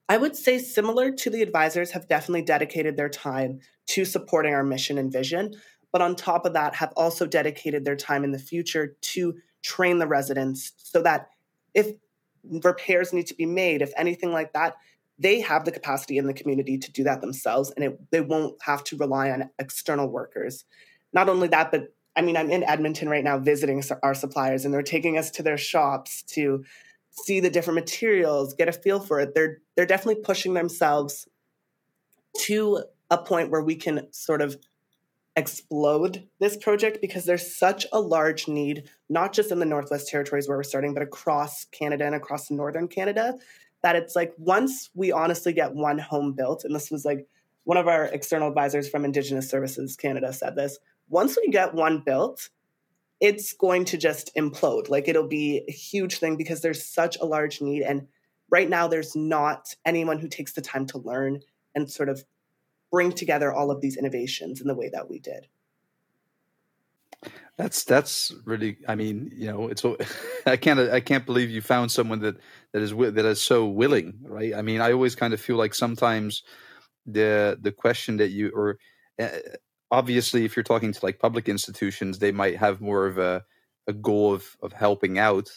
I 0.07 0.17
would 0.17 0.35
say 0.35 0.59
similar 0.59 1.11
to 1.11 1.29
the 1.29 1.41
advisors 1.41 1.91
have 1.91 2.07
definitely 2.07 2.43
dedicated 2.43 2.95
their 2.95 3.09
time 3.09 3.59
to 3.87 4.05
supporting 4.05 4.53
our 4.53 4.63
mission 4.63 4.97
and 4.97 5.11
vision, 5.11 5.53
but 5.91 6.01
on 6.01 6.15
top 6.15 6.45
of 6.45 6.53
that 6.53 6.75
have 6.75 6.93
also 6.95 7.25
dedicated 7.25 7.85
their 7.85 7.95
time 7.95 8.23
in 8.23 8.31
the 8.31 8.39
future 8.39 8.95
to 9.01 9.35
train 9.63 9.97
the 9.97 10.07
residents 10.07 10.73
so 10.77 11.01
that 11.01 11.29
if 11.73 11.93
repairs 12.43 13.13
need 13.13 13.27
to 13.27 13.35
be 13.35 13.45
made, 13.45 13.81
if 13.81 13.91
anything 13.97 14.31
like 14.31 14.53
that, 14.53 14.75
they 15.17 15.39
have 15.41 15.65
the 15.65 15.71
capacity 15.71 16.17
in 16.17 16.27
the 16.27 16.33
community 16.33 16.77
to 16.77 16.91
do 16.91 17.03
that 17.03 17.21
themselves 17.21 17.71
and 17.71 17.85
it, 17.85 18.11
they 18.11 18.21
won't 18.21 18.61
have 18.61 18.83
to 18.83 18.97
rely 18.97 19.31
on 19.31 19.49
external 19.57 20.07
workers. 20.07 20.65
Not 21.13 21.29
only 21.29 21.47
that, 21.47 21.71
but 21.71 21.93
I 22.15 22.21
mean, 22.21 22.37
I'm 22.37 22.49
in 22.49 22.63
Edmonton 22.63 23.09
right 23.09 23.23
now 23.23 23.39
visiting 23.39 23.83
our 24.03 24.13
suppliers 24.13 24.65
and 24.65 24.73
they're 24.73 24.83
taking 24.83 25.17
us 25.17 25.31
to 25.31 25.43
their 25.43 25.57
shops 25.57 26.21
to 26.33 26.63
see 27.23 27.39
the 27.39 27.49
different 27.49 27.75
materials, 27.75 28.53
get 28.53 28.69
a 28.69 28.73
feel 28.73 28.99
for 28.99 29.19
it. 29.19 29.33
They're 29.33 29.59
they're 29.75 29.85
definitely 29.85 30.21
pushing 30.23 30.53
themselves 30.53 31.27
to 32.41 32.83
a 33.09 33.17
point 33.17 33.49
where 33.49 33.61
we 33.61 33.75
can 33.75 34.07
sort 34.11 34.41
of 34.41 34.57
explode 35.35 36.27
this 36.39 36.55
project 36.57 36.99
because 37.01 37.25
there's 37.25 37.55
such 37.55 37.85
a 37.91 37.99
large 37.99 38.47
need, 38.47 38.89
not 39.09 39.33
just 39.33 39.51
in 39.51 39.59
the 39.59 39.65
Northwest 39.65 40.07
Territories 40.07 40.47
where 40.47 40.57
we're 40.57 40.63
starting, 40.63 40.93
but 40.93 41.03
across 41.03 41.65
Canada 41.65 42.05
and 42.05 42.15
across 42.15 42.49
Northern 42.49 42.87
Canada, 42.87 43.35
that 43.83 43.95
it's 43.95 44.15
like 44.15 44.33
once 44.37 44.89
we 44.93 45.11
honestly 45.11 45.53
get 45.53 45.73
one 45.73 45.99
home 45.99 46.33
built, 46.33 46.63
and 46.63 46.73
this 46.73 46.89
was 46.89 47.05
like 47.05 47.27
one 47.65 47.77
of 47.77 47.87
our 47.87 48.05
external 48.05 48.47
advisors 48.47 48.89
from 48.89 49.05
Indigenous 49.05 49.49
Services 49.49 49.95
Canada 49.95 50.31
said 50.31 50.55
this 50.55 50.79
once 51.09 51.37
we 51.37 51.51
get 51.51 51.73
one 51.73 51.99
built, 51.99 52.49
it's 53.19 53.53
going 53.53 53.85
to 53.85 53.97
just 53.97 54.35
implode. 54.35 54.89
Like 54.89 55.07
it'll 55.07 55.27
be 55.27 55.63
a 55.67 55.71
huge 55.71 56.17
thing 56.17 56.35
because 56.35 56.61
there's 56.61 56.83
such 56.83 57.17
a 57.17 57.25
large 57.25 57.61
need. 57.61 57.81
And 57.81 58.07
right 58.49 58.69
now, 58.69 58.87
there's 58.87 59.15
not 59.15 59.73
anyone 59.85 60.19
who 60.19 60.27
takes 60.27 60.53
the 60.53 60.61
time 60.61 60.85
to 60.87 60.97
learn 60.97 61.41
and 61.73 61.89
sort 61.89 62.09
of 62.09 62.23
bring 62.91 63.11
together 63.11 63.51
all 63.51 63.71
of 63.71 63.81
these 63.81 63.97
innovations 63.97 64.61
in 64.61 64.67
the 64.67 64.75
way 64.75 64.89
that 64.89 65.09
we 65.09 65.19
did. 65.19 65.47
That's 67.57 67.85
that's 67.85 68.33
really. 68.43 68.77
I 68.87 68.95
mean, 68.95 69.31
you 69.33 69.47
know, 69.47 69.69
it's. 69.69 69.83
I 70.45 70.57
can't. 70.57 70.79
I 70.79 70.99
can't 70.99 71.25
believe 71.25 71.49
you 71.49 71.61
found 71.61 71.91
someone 71.91 72.19
that 72.19 72.35
that 72.73 72.81
is 72.81 72.91
that 72.91 73.25
is 73.25 73.41
so 73.41 73.65
willing, 73.65 74.19
right? 74.23 74.53
I 74.53 74.61
mean, 74.61 74.81
I 74.81 74.91
always 74.91 75.15
kind 75.15 75.33
of 75.33 75.39
feel 75.39 75.55
like 75.55 75.73
sometimes 75.73 76.43
the 77.05 77.57
the 77.61 77.71
question 77.71 78.17
that 78.17 78.29
you 78.29 78.51
or 78.53 78.77
uh, 79.21 79.29
obviously 79.95 80.45
if 80.45 80.55
you're 80.55 80.63
talking 80.63 80.91
to 80.91 81.05
like 81.05 81.19
public 81.19 81.47
institutions, 81.47 82.19
they 82.19 82.31
might 82.31 82.57
have 82.57 82.81
more 82.81 83.05
of 83.07 83.17
a 83.17 83.43
a 83.87 83.93
goal 83.93 84.33
of 84.33 84.57
of 84.61 84.73
helping 84.73 85.17
out, 85.17 85.49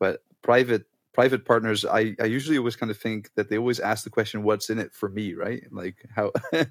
but 0.00 0.22
private 0.42 0.84
private 1.18 1.44
partners, 1.44 1.84
I, 1.84 2.14
I 2.20 2.26
usually 2.26 2.58
always 2.58 2.76
kind 2.76 2.90
of 2.90 2.96
think 2.96 3.30
that 3.34 3.48
they 3.48 3.58
always 3.58 3.80
ask 3.80 4.04
the 4.04 4.10
question, 4.10 4.42
"What's 4.42 4.70
in 4.70 4.78
it 4.78 4.92
for 4.92 5.08
me?" 5.08 5.34
Right? 5.34 5.62
Like, 5.70 5.96
how? 6.14 6.32
uh, 6.52 6.64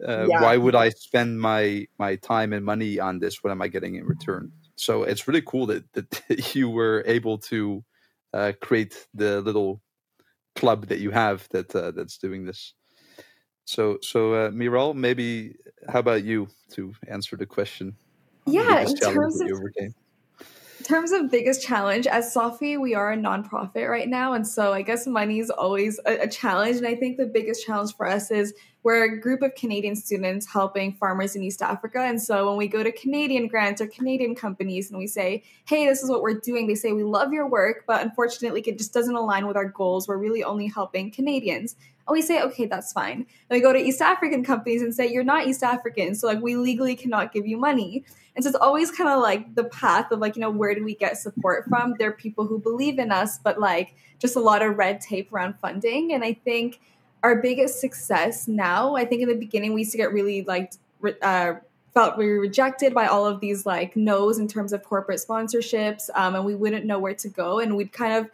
yeah. 0.00 0.40
Why 0.42 0.56
would 0.56 0.74
I 0.74 0.90
spend 0.90 1.40
my 1.40 1.86
my 1.98 2.16
time 2.16 2.52
and 2.52 2.64
money 2.64 2.98
on 2.98 3.18
this? 3.18 3.42
What 3.42 3.50
am 3.50 3.62
I 3.62 3.68
getting 3.68 3.94
in 3.96 4.04
return? 4.04 4.52
So 4.76 5.04
it's 5.04 5.26
really 5.28 5.42
cool 5.42 5.66
that 5.66 5.92
that 5.94 6.10
you 6.54 6.70
were 6.70 7.02
able 7.06 7.38
to 7.50 7.84
uh, 8.32 8.52
create 8.60 9.06
the 9.14 9.40
little 9.40 9.80
club 10.54 10.86
that 10.86 11.00
you 11.00 11.10
have 11.10 11.48
that 11.50 11.74
uh, 11.74 11.90
that's 11.90 12.18
doing 12.18 12.44
this. 12.44 12.74
So, 13.64 13.98
so 14.02 14.34
uh, 14.34 14.50
Miral, 14.50 14.94
maybe 14.94 15.56
how 15.88 16.00
about 16.00 16.24
you 16.24 16.48
to 16.72 16.92
answer 17.08 17.36
the 17.36 17.46
question? 17.46 17.96
Yeah, 18.46 18.80
in 18.80 18.94
terms 18.96 19.40
of 19.40 19.48
terms 20.84 21.12
of 21.12 21.30
biggest 21.30 21.62
challenge, 21.62 22.06
as 22.06 22.32
Sofi, 22.32 22.76
we 22.76 22.94
are 22.94 23.12
a 23.12 23.16
nonprofit 23.16 23.88
right 23.88 24.08
now. 24.08 24.34
And 24.34 24.46
so 24.46 24.72
I 24.72 24.82
guess 24.82 25.06
money 25.06 25.40
is 25.40 25.50
always 25.50 25.98
a, 26.06 26.24
a, 26.24 26.28
challenge. 26.28 26.76
And 26.76 26.86
I 26.86 26.94
think 26.94 27.16
the 27.16 27.26
biggest 27.26 27.64
challenge 27.64 27.96
for 27.96 28.06
us 28.06 28.30
is 28.30 28.54
we're 28.82 29.04
a 29.04 29.20
group 29.20 29.42
of 29.42 29.54
Canadian 29.54 29.96
students 29.96 30.46
helping 30.46 30.92
farmers 30.92 31.34
in 31.34 31.42
East 31.42 31.62
Africa. 31.62 32.00
And 32.00 32.20
so 32.20 32.48
when 32.48 32.58
we 32.58 32.68
go 32.68 32.82
to 32.82 32.92
Canadian 32.92 33.48
grants 33.48 33.80
or 33.80 33.86
Canadian 33.86 34.34
companies 34.34 34.90
and 34.90 34.98
we 34.98 35.06
say, 35.06 35.42
hey, 35.66 35.86
this 35.86 36.02
is 36.02 36.10
what 36.10 36.22
we're 36.22 36.38
doing, 36.38 36.66
they 36.66 36.74
say, 36.74 36.92
we 36.92 37.02
love 37.02 37.32
your 37.32 37.48
work, 37.48 37.84
but 37.86 38.02
unfortunately, 38.02 38.60
it 38.60 38.76
just 38.76 38.92
doesn't 38.92 39.14
align 39.14 39.46
with 39.46 39.56
our 39.56 39.68
goals. 39.68 40.06
We're 40.06 40.18
really 40.18 40.44
only 40.44 40.66
helping 40.66 41.10
Canadians. 41.10 41.76
And 42.06 42.12
we 42.14 42.22
say, 42.22 42.42
okay, 42.42 42.66
that's 42.66 42.92
fine. 42.92 43.18
And 43.18 43.26
we 43.50 43.60
go 43.60 43.72
to 43.72 43.78
East 43.78 44.00
African 44.00 44.44
companies 44.44 44.82
and 44.82 44.94
say, 44.94 45.10
you're 45.10 45.24
not 45.24 45.46
East 45.46 45.62
African. 45.62 46.14
So 46.14 46.26
like 46.26 46.40
we 46.40 46.56
legally 46.56 46.96
cannot 46.96 47.32
give 47.32 47.46
you 47.46 47.56
money. 47.56 48.04
And 48.36 48.44
so 48.44 48.48
it's 48.48 48.58
always 48.58 48.90
kind 48.90 49.08
of 49.08 49.20
like 49.20 49.54
the 49.54 49.64
path 49.64 50.10
of 50.10 50.18
like, 50.18 50.36
you 50.36 50.40
know, 50.40 50.50
where 50.50 50.74
do 50.74 50.84
we 50.84 50.94
get 50.94 51.16
support 51.16 51.66
from? 51.68 51.94
There 51.98 52.08
are 52.08 52.12
people 52.12 52.46
who 52.46 52.58
believe 52.58 52.98
in 52.98 53.12
us, 53.12 53.38
but 53.38 53.58
like 53.58 53.94
just 54.18 54.36
a 54.36 54.40
lot 54.40 54.62
of 54.62 54.76
red 54.76 55.00
tape 55.00 55.32
around 55.32 55.58
funding. 55.60 56.12
And 56.12 56.24
I 56.24 56.34
think 56.34 56.80
our 57.22 57.40
biggest 57.40 57.80
success 57.80 58.48
now, 58.48 58.96
I 58.96 59.04
think 59.04 59.22
in 59.22 59.28
the 59.28 59.36
beginning 59.36 59.72
we 59.72 59.82
used 59.82 59.92
to 59.92 59.98
get 59.98 60.12
really 60.12 60.42
like, 60.42 60.72
uh, 61.22 61.54
felt 61.94 62.18
we 62.18 62.26
were 62.26 62.40
rejected 62.40 62.92
by 62.92 63.06
all 63.06 63.24
of 63.24 63.40
these 63.40 63.64
like 63.64 63.96
no's 63.96 64.38
in 64.38 64.48
terms 64.48 64.72
of 64.72 64.82
corporate 64.82 65.20
sponsorships 65.26 66.10
um, 66.14 66.34
and 66.34 66.44
we 66.44 66.54
wouldn't 66.54 66.84
know 66.84 66.98
where 66.98 67.14
to 67.14 67.28
go 67.28 67.60
and 67.60 67.76
we'd 67.76 67.92
kind 67.92 68.12
of 68.12 68.28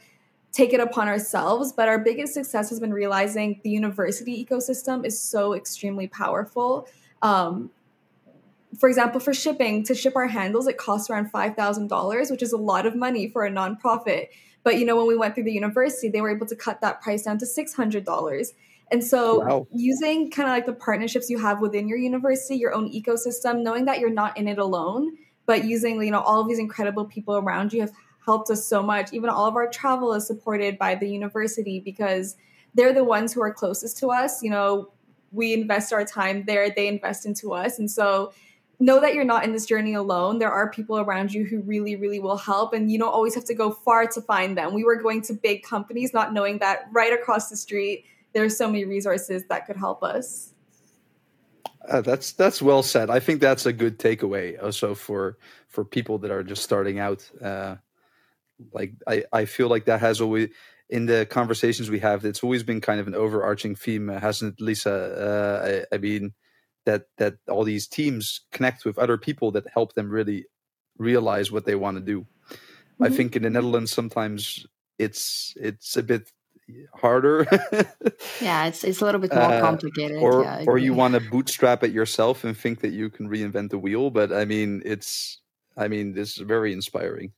take 0.53 0.73
it 0.73 0.81
upon 0.81 1.09
ourselves 1.09 1.73
but 1.73 1.89
our 1.89 1.99
biggest 1.99 2.35
success 2.35 2.71
has 2.71 2.81
been 2.81 2.93
realizing 2.93 3.61
the 3.63 3.71
university 3.71 4.45
ecosystem 4.45 5.05
is 5.07 5.19
so 5.19 5.55
extremely 5.55 6.07
powerful 6.07 6.89
um, 7.23 7.71
for 8.79 8.89
example, 8.89 9.21
for 9.21 9.35
shipping, 9.35 9.83
to 9.85 9.95
ship 9.95 10.15
our 10.17 10.29
handles, 10.29 10.67
it 10.67 10.79
costs 10.79 11.11
around 11.11 11.33
$5,000, 11.33 12.31
which 12.31 12.43
is 12.43 12.53
a 12.53 12.57
lot 12.57 12.87
of 12.87 12.95
money 12.95 13.29
for 13.29 13.45
a 13.45 13.51
nonprofit. 13.51 14.29
But, 14.63 14.79
you 14.79 14.85
know, 14.85 14.97
when 14.97 15.07
we 15.07 15.17
went 15.17 15.35
through 15.35 15.45
the 15.45 15.53
university, 15.53 16.09
they 16.09 16.21
were 16.21 16.31
able 16.31 16.47
to 16.47 16.57
cut 16.57 16.81
that 16.83 17.01
price 17.01 17.25
down 17.25 17.39
to 17.39 17.47
$600. 17.47 18.47
And 18.93 19.05
so, 19.05 19.41
wow. 19.41 19.67
using 19.73 20.31
kind 20.31 20.49
of 20.49 20.55
like 20.55 20.67
the 20.67 20.73
partnerships 20.73 21.31
you 21.31 21.39
have 21.39 21.61
within 21.61 21.89
your 21.89 21.99
university, 21.99 22.57
your 22.57 22.75
own 22.75 22.93
ecosystem, 22.93 23.63
knowing 23.63 23.85
that 23.87 24.01
you're 24.01 24.11
not 24.11 24.37
in 24.37 24.49
it 24.49 24.59
alone, 24.59 25.17
but 25.47 25.65
using, 25.65 26.03
you 26.03 26.11
know, 26.11 26.21
all 26.21 26.41
of 26.41 26.49
these 26.49 26.59
incredible 26.59 27.05
people 27.05 27.37
around 27.37 27.73
you 27.73 27.81
have 27.81 27.93
helped 28.25 28.51
us 28.51 28.67
so 28.67 28.83
much. 28.83 29.13
Even 29.13 29.31
all 29.31 29.47
of 29.47 29.57
our 29.57 29.69
travel 29.69 30.13
is 30.13 30.27
supported 30.27 30.79
by 30.79 30.95
the 30.95 31.09
university 31.09 31.81
because 31.81 32.37
they're 32.75 32.93
the 32.93 33.05
ones 33.05 33.33
who 33.33 33.43
are 33.43 33.53
closest 33.53 33.99
to 33.99 34.09
us. 34.09 34.43
You 34.43 34.51
know, 34.51 34.91
we 35.33 35.53
invest 35.53 35.93
our 35.93 36.05
time 36.05 36.45
there, 36.47 36.71
they 36.71 36.89
invest 36.89 37.27
into 37.27 37.53
us. 37.53 37.79
And 37.79 37.91
so, 37.91 38.33
know 38.81 38.99
that 38.99 39.15
you're 39.15 39.25
not 39.25 39.45
in 39.45 39.53
this 39.53 39.67
journey 39.67 39.95
alone. 39.95 40.39
There 40.39 40.51
are 40.51 40.71
people 40.71 40.99
around 40.99 41.33
you 41.33 41.45
who 41.45 41.61
really, 41.61 41.97
really 41.97 42.19
will 42.19 42.39
help, 42.39 42.73
and 42.73 42.91
you 42.91 42.99
don't 42.99 43.13
always 43.13 43.35
have 43.35 43.45
to 43.45 43.55
go 43.55 43.71
far 43.71 44.07
to 44.07 44.21
find 44.23 44.57
them. 44.57 44.75
We 44.75 44.85
were 44.85 44.97
going 44.97 45.23
to 45.23 45.35
big 45.35 45.63
companies, 45.63 46.15
not 46.15 46.33
knowing 46.33 46.59
that 46.59 46.89
right 46.91 47.13
across 47.13 47.51
the 47.51 47.57
street, 47.57 48.07
there's 48.33 48.57
so 48.57 48.67
many 48.67 48.85
resources 48.85 49.45
that 49.49 49.67
could 49.67 49.77
help 49.77 50.03
us. 50.03 50.55
Uh, 51.89 52.01
that's 52.01 52.33
that's 52.33 52.61
well 52.61 52.83
said. 52.83 53.11
I 53.11 53.21
think 53.21 53.41
that's 53.41 53.67
a 53.67 53.73
good 53.73 53.99
takeaway 53.99 54.63
also 54.63 54.95
for 54.95 55.39
for 55.69 55.85
people 55.85 56.19
that 56.19 56.31
are 56.31 56.43
just 56.43 56.63
starting 56.63 56.99
out. 56.99 57.29
Uh, 57.43 57.77
like 58.73 58.93
I, 59.07 59.25
I 59.33 59.45
feel 59.45 59.69
like 59.69 59.87
that 59.87 60.01
has 60.01 60.21
always 60.21 60.49
in 60.89 61.07
the 61.07 61.27
conversations 61.31 61.89
we 61.89 62.01
have, 62.01 62.25
it's 62.25 62.43
always 62.43 62.63
been 62.63 62.81
kind 62.81 62.99
of 62.99 63.07
an 63.07 63.15
overarching 63.15 63.77
theme, 63.77 64.09
hasn't 64.09 64.55
it, 64.55 64.63
Liza? 64.63 64.93
Uh, 64.93 65.85
I, 65.93 65.95
I 65.95 65.99
mean, 65.99 66.33
that 66.85 67.07
that 67.19 67.37
all 67.49 67.65
these 67.65 67.87
teams 67.87 68.41
connect 68.53 68.85
with 68.85 68.99
other 68.99 69.17
people 69.17 69.51
that 69.53 69.67
help 69.73 69.95
them 69.95 70.11
really 70.11 70.47
realize 70.99 71.53
what 71.53 71.65
they 71.65 71.75
want 71.75 71.97
to 71.97 72.03
do. 72.03 72.23
Mm-hmm. 72.51 73.05
I 73.05 73.09
think 73.11 73.37
in 73.37 73.43
the 73.43 73.51
Netherlands 73.51 73.93
sometimes 73.93 74.67
it's 74.99 75.55
it's 75.57 75.97
a 75.97 76.03
bit 76.03 76.31
harder. 76.95 77.47
yeah, 78.41 78.67
it's 78.67 78.85
it's 78.85 79.01
a 79.01 79.05
little 79.05 79.21
bit 79.21 79.35
more 79.35 79.45
uh, 79.45 79.61
complicated. 79.61 80.19
Or 80.19 80.43
yeah, 80.43 80.65
or 80.67 80.79
you 80.79 80.95
want 80.95 81.15
to 81.15 81.21
bootstrap 81.21 81.85
it 81.85 81.93
yourself 81.93 82.45
and 82.45 82.57
think 82.57 82.81
that 82.81 82.93
you 82.93 83.11
can 83.11 83.29
reinvent 83.29 83.71
the 83.71 83.79
wheel. 83.79 84.11
But 84.11 84.33
I 84.33 84.45
mean, 84.45 84.83
it's 84.85 85.41
I 85.77 85.89
mean, 85.89 86.15
this 86.15 86.37
is 86.37 86.39
very 86.39 86.73
inspiring. 86.73 87.33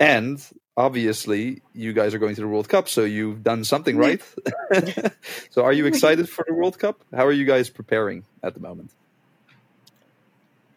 And 0.00 0.44
obviously, 0.76 1.62
you 1.72 1.92
guys 1.92 2.14
are 2.14 2.18
going 2.18 2.34
to 2.34 2.40
the 2.40 2.48
World 2.48 2.68
Cup, 2.68 2.88
so 2.88 3.04
you've 3.04 3.42
done 3.42 3.64
something 3.64 3.96
right. 3.96 4.22
so, 5.50 5.64
are 5.64 5.72
you 5.72 5.86
excited 5.92 6.28
for 6.28 6.44
the 6.46 6.54
World 6.54 6.78
Cup? 6.78 7.00
How 7.14 7.26
are 7.26 7.32
you 7.32 7.44
guys 7.44 7.70
preparing 7.70 8.24
at 8.42 8.54
the 8.54 8.60
moment? 8.60 8.90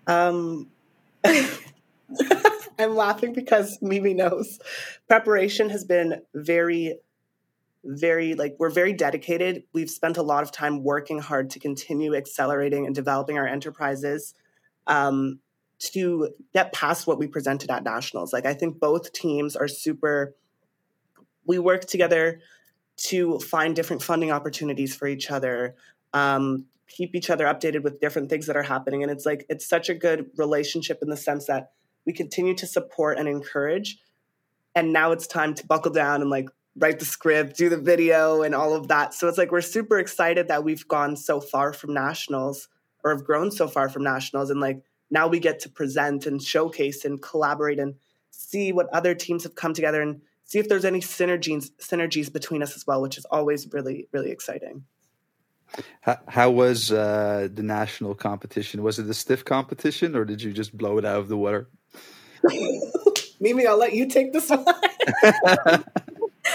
Um, 0.05 0.67
I'm 2.79 2.95
laughing 2.95 3.33
because 3.33 3.79
Mimi 3.81 4.13
knows. 4.13 4.59
Preparation 5.07 5.69
has 5.69 5.83
been 5.83 6.21
very, 6.33 6.99
very, 7.83 8.35
like, 8.35 8.55
we're 8.59 8.69
very 8.69 8.93
dedicated. 8.93 9.63
We've 9.73 9.89
spent 9.89 10.17
a 10.17 10.21
lot 10.21 10.43
of 10.43 10.51
time 10.51 10.83
working 10.83 11.19
hard 11.19 11.49
to 11.51 11.59
continue 11.59 12.15
accelerating 12.15 12.85
and 12.85 12.93
developing 12.93 13.37
our 13.37 13.47
enterprises 13.47 14.35
um, 14.85 15.39
to 15.79 16.29
get 16.53 16.73
past 16.73 17.07
what 17.07 17.19
we 17.19 17.27
presented 17.27 17.69
at 17.69 17.83
Nationals. 17.83 18.33
Like, 18.33 18.45
I 18.45 18.53
think 18.53 18.79
both 18.79 19.13
teams 19.13 19.55
are 19.55 19.67
super, 19.67 20.35
we 21.45 21.59
work 21.59 21.85
together 21.85 22.39
to 22.97 23.39
find 23.39 23.75
different 23.75 24.01
funding 24.01 24.31
opportunities 24.31 24.95
for 24.95 25.07
each 25.07 25.29
other. 25.29 25.75
Um, 26.13 26.65
keep 26.87 27.15
each 27.15 27.29
other 27.29 27.45
updated 27.45 27.83
with 27.83 27.99
different 27.99 28.29
things 28.29 28.47
that 28.47 28.55
are 28.55 28.63
happening 28.63 29.03
and 29.03 29.11
it's 29.11 29.25
like 29.25 29.45
it's 29.49 29.67
such 29.67 29.89
a 29.89 29.93
good 29.93 30.29
relationship 30.37 30.99
in 31.01 31.09
the 31.09 31.17
sense 31.17 31.45
that 31.45 31.71
we 32.05 32.13
continue 32.13 32.55
to 32.55 32.65
support 32.65 33.19
and 33.19 33.27
encourage 33.27 33.99
and 34.75 34.93
now 34.93 35.11
it's 35.11 35.27
time 35.27 35.53
to 35.53 35.65
buckle 35.67 35.91
down 35.91 36.21
and 36.21 36.29
like 36.29 36.49
write 36.77 36.99
the 36.99 37.05
script 37.05 37.57
do 37.57 37.69
the 37.69 37.77
video 37.77 38.41
and 38.41 38.55
all 38.55 38.73
of 38.73 38.87
that 38.87 39.13
so 39.13 39.27
it's 39.27 39.37
like 39.37 39.51
we're 39.51 39.61
super 39.61 39.99
excited 39.99 40.47
that 40.47 40.63
we've 40.63 40.87
gone 40.87 41.15
so 41.15 41.41
far 41.41 41.73
from 41.73 41.93
nationals 41.93 42.69
or 43.03 43.11
have 43.11 43.25
grown 43.25 43.51
so 43.51 43.67
far 43.67 43.89
from 43.89 44.03
nationals 44.03 44.49
and 44.49 44.61
like 44.61 44.81
now 45.09 45.27
we 45.27 45.39
get 45.39 45.59
to 45.59 45.69
present 45.69 46.25
and 46.25 46.41
showcase 46.41 47.05
and 47.05 47.21
collaborate 47.21 47.79
and 47.79 47.95
see 48.31 48.71
what 48.71 48.87
other 48.93 49.15
teams 49.15 49.43
have 49.43 49.55
come 49.55 49.73
together 49.73 50.01
and 50.01 50.21
see 50.45 50.59
if 50.59 50.69
there's 50.69 50.85
any 50.85 51.01
synergies 51.01 51.71
synergies 51.79 52.31
between 52.31 52.63
us 52.63 52.75
as 52.75 52.85
well 52.85 53.01
which 53.01 53.17
is 53.17 53.25
always 53.25 53.67
really 53.73 54.07
really 54.11 54.31
exciting 54.31 54.83
how, 56.01 56.17
how 56.27 56.49
was 56.49 56.91
uh, 56.91 57.49
the 57.53 57.63
national 57.63 58.15
competition? 58.15 58.83
Was 58.83 58.99
it 58.99 59.09
a 59.09 59.13
stiff 59.13 59.43
competition, 59.45 60.15
or 60.15 60.25
did 60.25 60.41
you 60.41 60.53
just 60.53 60.77
blow 60.77 60.97
it 60.97 61.05
out 61.05 61.19
of 61.19 61.27
the 61.27 61.37
water? 61.37 61.69
Mimi, 63.39 63.67
I'll 63.67 63.77
let 63.77 63.93
you 63.93 64.07
take 64.07 64.33
this 64.33 64.49
one. 64.49 64.65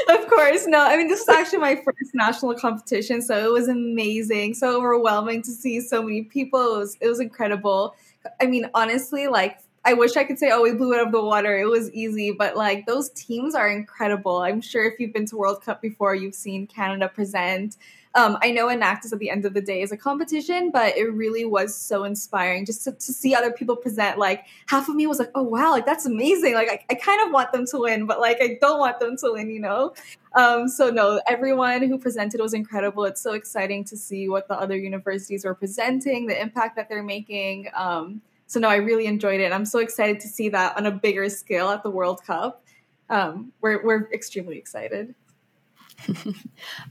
of 0.09 0.29
course, 0.29 0.67
no. 0.67 0.81
I 0.81 0.97
mean, 0.97 1.09
this 1.09 1.21
is 1.21 1.29
actually 1.29 1.59
my 1.59 1.77
first 1.77 2.15
national 2.15 2.55
competition, 2.55 3.23
so 3.23 3.37
it 3.39 3.53
was 3.53 3.69
amazing, 3.69 4.55
so 4.55 4.77
overwhelming 4.77 5.43
to 5.43 5.51
see 5.51 5.81
so 5.81 6.03
many 6.03 6.23
people. 6.23 6.77
It 6.77 6.79
was, 6.79 6.97
it 7.01 7.09
was 7.09 7.21
incredible. 7.21 7.95
I 8.41 8.47
mean, 8.47 8.69
honestly, 8.75 9.29
like 9.29 9.59
I 9.85 9.95
wish 9.95 10.17
I 10.17 10.25
could 10.25 10.39
say, 10.39 10.51
oh, 10.53 10.63
we 10.63 10.73
blew 10.73 10.93
it 10.93 11.01
out 11.01 11.07
of 11.07 11.13
the 11.13 11.23
water. 11.23 11.59
It 11.59 11.67
was 11.67 11.91
easy, 11.93 12.31
but 12.31 12.57
like 12.57 12.87
those 12.87 13.11
teams 13.11 13.55
are 13.55 13.69
incredible. 13.69 14.39
I'm 14.39 14.61
sure 14.61 14.85
if 14.85 15.01
you've 15.01 15.13
been 15.13 15.27
to 15.27 15.37
World 15.37 15.63
Cup 15.63 15.83
before, 15.83 16.15
you've 16.15 16.35
seen 16.35 16.67
Canada 16.67 17.09
present. 17.09 17.77
Um, 18.15 18.37
I 18.43 18.51
know 18.51 18.67
Enactus 18.69 19.13
at 19.13 19.19
the 19.19 19.31
end 19.31 19.47
of 19.47 19.55
the 19.55 19.63
day 19.63 19.81
is 19.81 19.91
a 19.91 19.97
competition, 19.97 20.71
but 20.71 20.97
it 20.97 21.05
really 21.15 21.47
was 21.47 21.75
so 21.75 22.05
inspiring 22.05 22.67
just 22.67 22.85
to, 22.85 22.93
to, 22.93 23.13
see 23.13 23.35
other 23.35 23.51
people 23.51 23.75
present. 23.75 24.19
Like 24.19 24.45
half 24.67 24.89
of 24.89 24.97
me 24.97 25.07
was 25.07 25.19
like, 25.19 25.31
oh 25.35 25.43
wow, 25.43 25.71
like 25.71 25.87
that's 25.87 26.05
amazing. 26.05 26.53
Like 26.55 26.69
I, 26.69 26.85
I 26.91 26.95
kind 26.95 27.27
of 27.27 27.33
want 27.33 27.53
them 27.53 27.65
to 27.67 27.79
win, 27.79 28.07
but 28.07 28.21
like 28.21 28.39
I 28.43 28.59
don't 28.61 28.79
want 28.79 29.01
them 29.01 29.17
to 29.19 29.33
win, 29.33 29.51
you 29.51 29.61
know? 29.61 29.95
Um, 30.35 30.69
so 30.69 30.91
no, 30.91 31.23
everyone 31.27 31.83
who 31.83 31.99
presented 31.99 32.41
was 32.41 32.53
incredible. 32.53 33.05
It's 33.05 33.21
so 33.21 33.33
exciting 33.33 33.85
to 33.85 33.97
see 33.97 34.29
what 34.29 34.47
the 34.47 34.55
other 34.55 34.77
universities 34.77 35.45
were 35.47 35.55
presenting, 35.55 36.27
the 36.27 36.41
impact 36.41 36.77
that 36.77 36.91
they're 36.91 37.03
making. 37.03 37.69
Um, 37.75 38.21
so 38.47 38.61
no, 38.61 38.69
I 38.69 38.77
really 38.77 39.07
enjoyed 39.07 39.41
it. 39.41 39.53
I'm 39.53 39.65
so 39.65 39.79
excited 39.79 40.21
to 40.21 40.29
see 40.29 40.51
that 40.51 40.77
on 40.77 40.85
a 40.85 40.91
bigger 40.91 41.31
scale 41.31 41.71
at 41.71 41.83
the 41.83 41.91
World 41.91 42.23
Cup. 42.25 42.63
Um, 43.09 43.53
we're 43.63 43.83
we're 43.85 44.11
extremely 44.13 44.59
excited. 44.59 45.15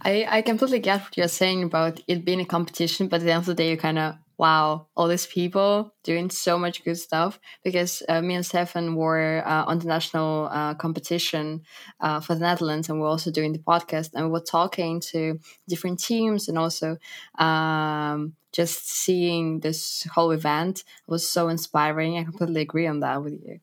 I 0.01 0.25
I 0.29 0.41
completely 0.41 0.79
get 0.79 1.01
what 1.01 1.17
you're 1.17 1.27
saying 1.27 1.63
about 1.63 2.01
it 2.07 2.25
being 2.25 2.41
a 2.41 2.45
competition, 2.45 3.07
but 3.07 3.21
at 3.21 3.25
the 3.25 3.31
end 3.31 3.41
of 3.41 3.45
the 3.45 3.53
day, 3.55 3.71
you 3.71 3.77
kind 3.77 3.99
of 3.99 4.15
wow, 4.37 4.87
all 4.97 5.07
these 5.07 5.27
people 5.27 5.93
doing 6.03 6.27
so 6.31 6.57
much 6.57 6.83
good 6.83 6.97
stuff. 6.97 7.39
Because 7.63 8.01
uh, 8.09 8.23
me 8.23 8.33
and 8.33 8.43
Stefan 8.43 8.95
were 8.95 9.43
uh, 9.45 9.65
on 9.67 9.77
the 9.77 9.85
national 9.85 10.49
uh, 10.51 10.73
competition 10.73 11.61
uh, 11.99 12.19
for 12.19 12.33
the 12.33 12.41
Netherlands, 12.41 12.89
and 12.89 12.99
we're 12.99 13.07
also 13.07 13.29
doing 13.31 13.53
the 13.53 13.59
podcast, 13.59 14.09
and 14.15 14.25
we 14.25 14.31
were 14.31 14.39
talking 14.39 14.99
to 15.11 15.39
different 15.67 15.99
teams, 15.99 16.49
and 16.49 16.57
also 16.57 16.97
um, 17.37 18.33
just 18.51 18.89
seeing 18.89 19.59
this 19.59 20.07
whole 20.11 20.31
event 20.31 20.83
was 21.07 21.29
so 21.29 21.47
inspiring. 21.47 22.17
I 22.17 22.23
completely 22.23 22.61
agree 22.61 22.87
on 22.87 23.01
that 23.01 23.23
with 23.23 23.33
you. 23.33 23.59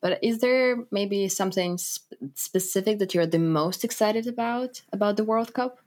But 0.00 0.22
is 0.22 0.38
there 0.38 0.84
maybe 0.90 1.28
something 1.28 1.76
sp- 1.76 2.34
specific 2.34 2.98
that 2.98 3.14
you're 3.14 3.26
the 3.26 3.38
most 3.38 3.84
excited 3.84 4.26
about 4.26 4.82
about 4.92 5.16
the 5.16 5.24
World 5.24 5.54
Cup? 5.54 5.78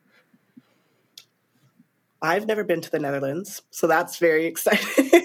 I've 2.21 2.45
never 2.45 2.63
been 2.63 2.81
to 2.81 2.91
the 2.91 2.99
Netherlands, 2.99 3.61
so 3.71 3.87
that's 3.87 4.17
very 4.17 4.45
exciting. 4.51 5.21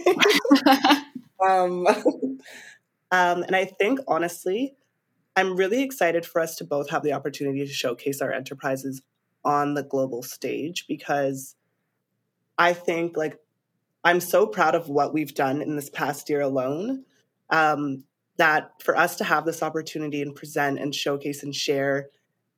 um, 1.46 1.86
um, 3.10 3.42
and 3.42 3.56
I 3.56 3.64
think 3.64 4.00
honestly, 4.08 4.74
I'm 5.36 5.56
really 5.56 5.82
excited 5.82 6.24
for 6.24 6.40
us 6.40 6.56
to 6.56 6.64
both 6.64 6.90
have 6.90 7.02
the 7.02 7.12
opportunity 7.12 7.66
to 7.66 7.72
showcase 7.72 8.22
our 8.22 8.32
enterprises 8.32 9.02
on 9.44 9.74
the 9.74 9.82
global 9.82 10.22
stage 10.22 10.86
because 10.88 11.54
I 12.56 12.72
think 12.72 13.16
like 13.16 13.38
I'm 14.02 14.20
so 14.20 14.46
proud 14.46 14.74
of 14.74 14.88
what 14.88 15.12
we've 15.12 15.34
done 15.34 15.60
in 15.60 15.76
this 15.76 15.90
past 15.90 16.30
year 16.30 16.40
alone. 16.40 17.04
Um, 17.50 18.04
that 18.36 18.70
for 18.82 18.96
us 18.96 19.16
to 19.16 19.24
have 19.24 19.44
this 19.44 19.62
opportunity 19.62 20.22
and 20.22 20.34
present 20.34 20.78
and 20.78 20.94
showcase 20.94 21.42
and 21.42 21.54
share 21.54 22.08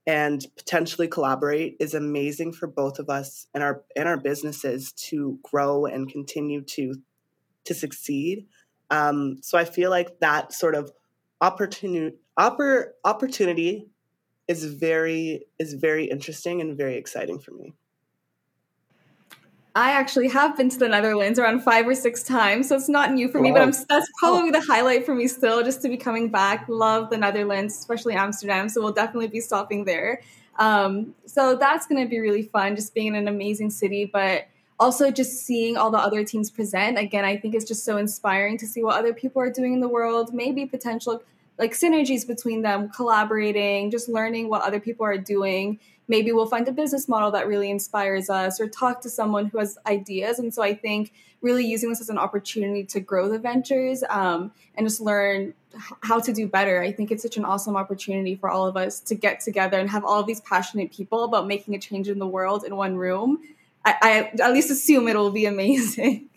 and 0.07 0.47
potentially 0.57 1.07
collaborate 1.07 1.77
is 1.79 1.93
amazing 1.93 2.53
for 2.53 2.67
both 2.67 2.99
of 2.99 3.11
us 3.11 3.47
and 3.53 3.63
our 3.63 3.83
and 3.95 4.09
our 4.09 4.17
businesses 4.17 4.93
to 4.93 5.39
grow 5.43 5.85
and 5.85 6.11
continue 6.11 6.63
to 6.63 6.95
to 7.65 7.75
succeed. 7.75 8.47
Um, 8.91 9.37
so 9.43 9.59
I 9.59 9.67
feel 9.67 9.91
like 9.91 10.21
that 10.21 10.55
sort 10.55 10.75
of 10.75 10.91
opportunity 11.41 12.17
oppor, 12.39 12.87
opportunity 13.05 13.91
is 14.49 14.65
very 14.65 15.45
is 15.59 15.75
very 15.75 16.07
interesting 16.07 16.63
and 16.63 16.77
very 16.77 16.97
exciting 16.97 17.39
for 17.39 17.53
me. 17.53 17.75
I 19.79 19.93
actually 19.93 20.27
have 20.31 20.57
been 20.57 20.69
to 20.71 20.77
the 20.77 20.89
Netherlands 20.89 21.39
around 21.39 21.63
five 21.63 21.87
or 21.87 21.95
six 21.95 22.25
times, 22.25 22.69
so 22.69 22.75
it's 22.75 22.89
not 22.89 23.13
new 23.13 23.29
for 23.29 23.41
me. 23.41 23.53
But 23.53 23.63
I'm, 23.63 23.73
that's 23.89 24.11
probably 24.19 24.51
the 24.51 24.61
highlight 24.61 25.07
for 25.07 25.15
me 25.15 25.29
still, 25.29 25.63
just 25.63 25.83
to 25.83 25.89
be 25.89 25.97
coming 25.97 26.31
back. 26.31 26.65
Love 26.69 27.11
the 27.11 27.17
Netherlands, 27.17 27.79
especially 27.79 28.15
Amsterdam. 28.15 28.69
So 28.69 28.81
we'll 28.83 28.93
definitely 28.93 29.29
be 29.29 29.39
stopping 29.39 29.85
there. 29.85 30.21
Um, 30.59 31.15
so 31.27 31.55
that's 31.55 31.87
going 31.87 32.03
to 32.03 32.11
be 32.11 32.19
really 32.19 32.43
fun, 32.43 32.75
just 32.75 32.93
being 32.93 33.07
in 33.07 33.15
an 33.15 33.29
amazing 33.29 33.71
city, 33.71 34.05
but 34.05 34.49
also 34.81 35.13
just 35.13 35.47
seeing 35.47 35.77
all 35.77 35.93
the 35.93 35.99
other 35.99 36.25
teams 36.25 36.51
present. 36.51 36.99
Again, 36.99 37.25
I 37.25 37.37
think 37.37 37.55
it's 37.55 37.65
just 37.65 37.85
so 37.85 37.99
inspiring 37.99 38.59
to 38.59 38.67
see 38.67 38.83
what 38.83 38.99
other 38.99 39.15
people 39.15 39.41
are 39.41 39.51
doing 39.51 39.75
in 39.75 39.79
the 39.79 39.89
world. 39.89 40.35
Maybe 40.35 40.67
potential 40.67 41.23
like 41.59 41.73
synergies 41.73 42.27
between 42.27 42.63
them, 42.63 42.89
collaborating, 42.91 43.91
just 43.91 44.09
learning 44.09 44.49
what 44.49 44.63
other 44.63 44.81
people 44.81 45.05
are 45.05 45.19
doing 45.19 45.79
maybe 46.09 46.33
we'll 46.33 46.47
find 46.47 46.67
a 46.67 46.73
business 46.73 47.07
model 47.07 47.31
that 47.31 47.47
really 47.47 47.71
inspires 47.71 48.31
us 48.31 48.61
or 48.61 48.67
talk 48.67 49.03
to 49.03 49.11
someone 49.11 49.47
who 49.47 49.59
has 49.59 49.79
ideas. 49.87 50.39
And 50.39 50.53
so 50.53 50.63
I 50.63 50.75
think 50.75 51.13
really 51.43 51.65
using 51.65 51.91
this 51.91 52.01
as 52.01 52.09
an 52.09 52.19
opportunity 52.19 52.83
to 52.83 52.99
grow 52.99 53.29
the 53.29 53.39
ventures 53.39 54.03
um, 54.09 54.51
and 54.75 54.87
just 54.87 55.01
learn 55.01 55.55
how 56.03 56.19
to 56.19 56.33
do 56.33 56.49
better. 56.49 56.83
I 56.83 56.91
think 56.91 57.13
it's 57.13 57.23
such 57.23 57.37
an 57.37 57.45
awesome 57.45 57.77
opportunity 57.77 58.35
for 58.35 58.49
all 58.49 58.67
of 58.67 58.77
us 58.77 58.99
to 59.01 59.15
get 59.15 59.41
together 59.41 59.79
and 59.79 59.89
have 59.91 60.05
all 60.05 60.19
of 60.19 60.27
these 60.27 60.41
passionate 60.41 60.91
people 60.91 61.25
about 61.25 61.47
making 61.47 61.75
a 61.75 61.79
change 61.79 62.09
in 62.09 62.19
the 62.19 62.27
world 62.27 62.65
in 62.65 62.75
one 62.75 62.97
room. 62.97 63.39
I, 63.85 63.95
I 64.03 64.43
at 64.43 64.53
least 64.53 64.71
assume 64.71 65.07
it'll 65.07 65.31
be 65.31 65.47
amazing. 65.55 66.29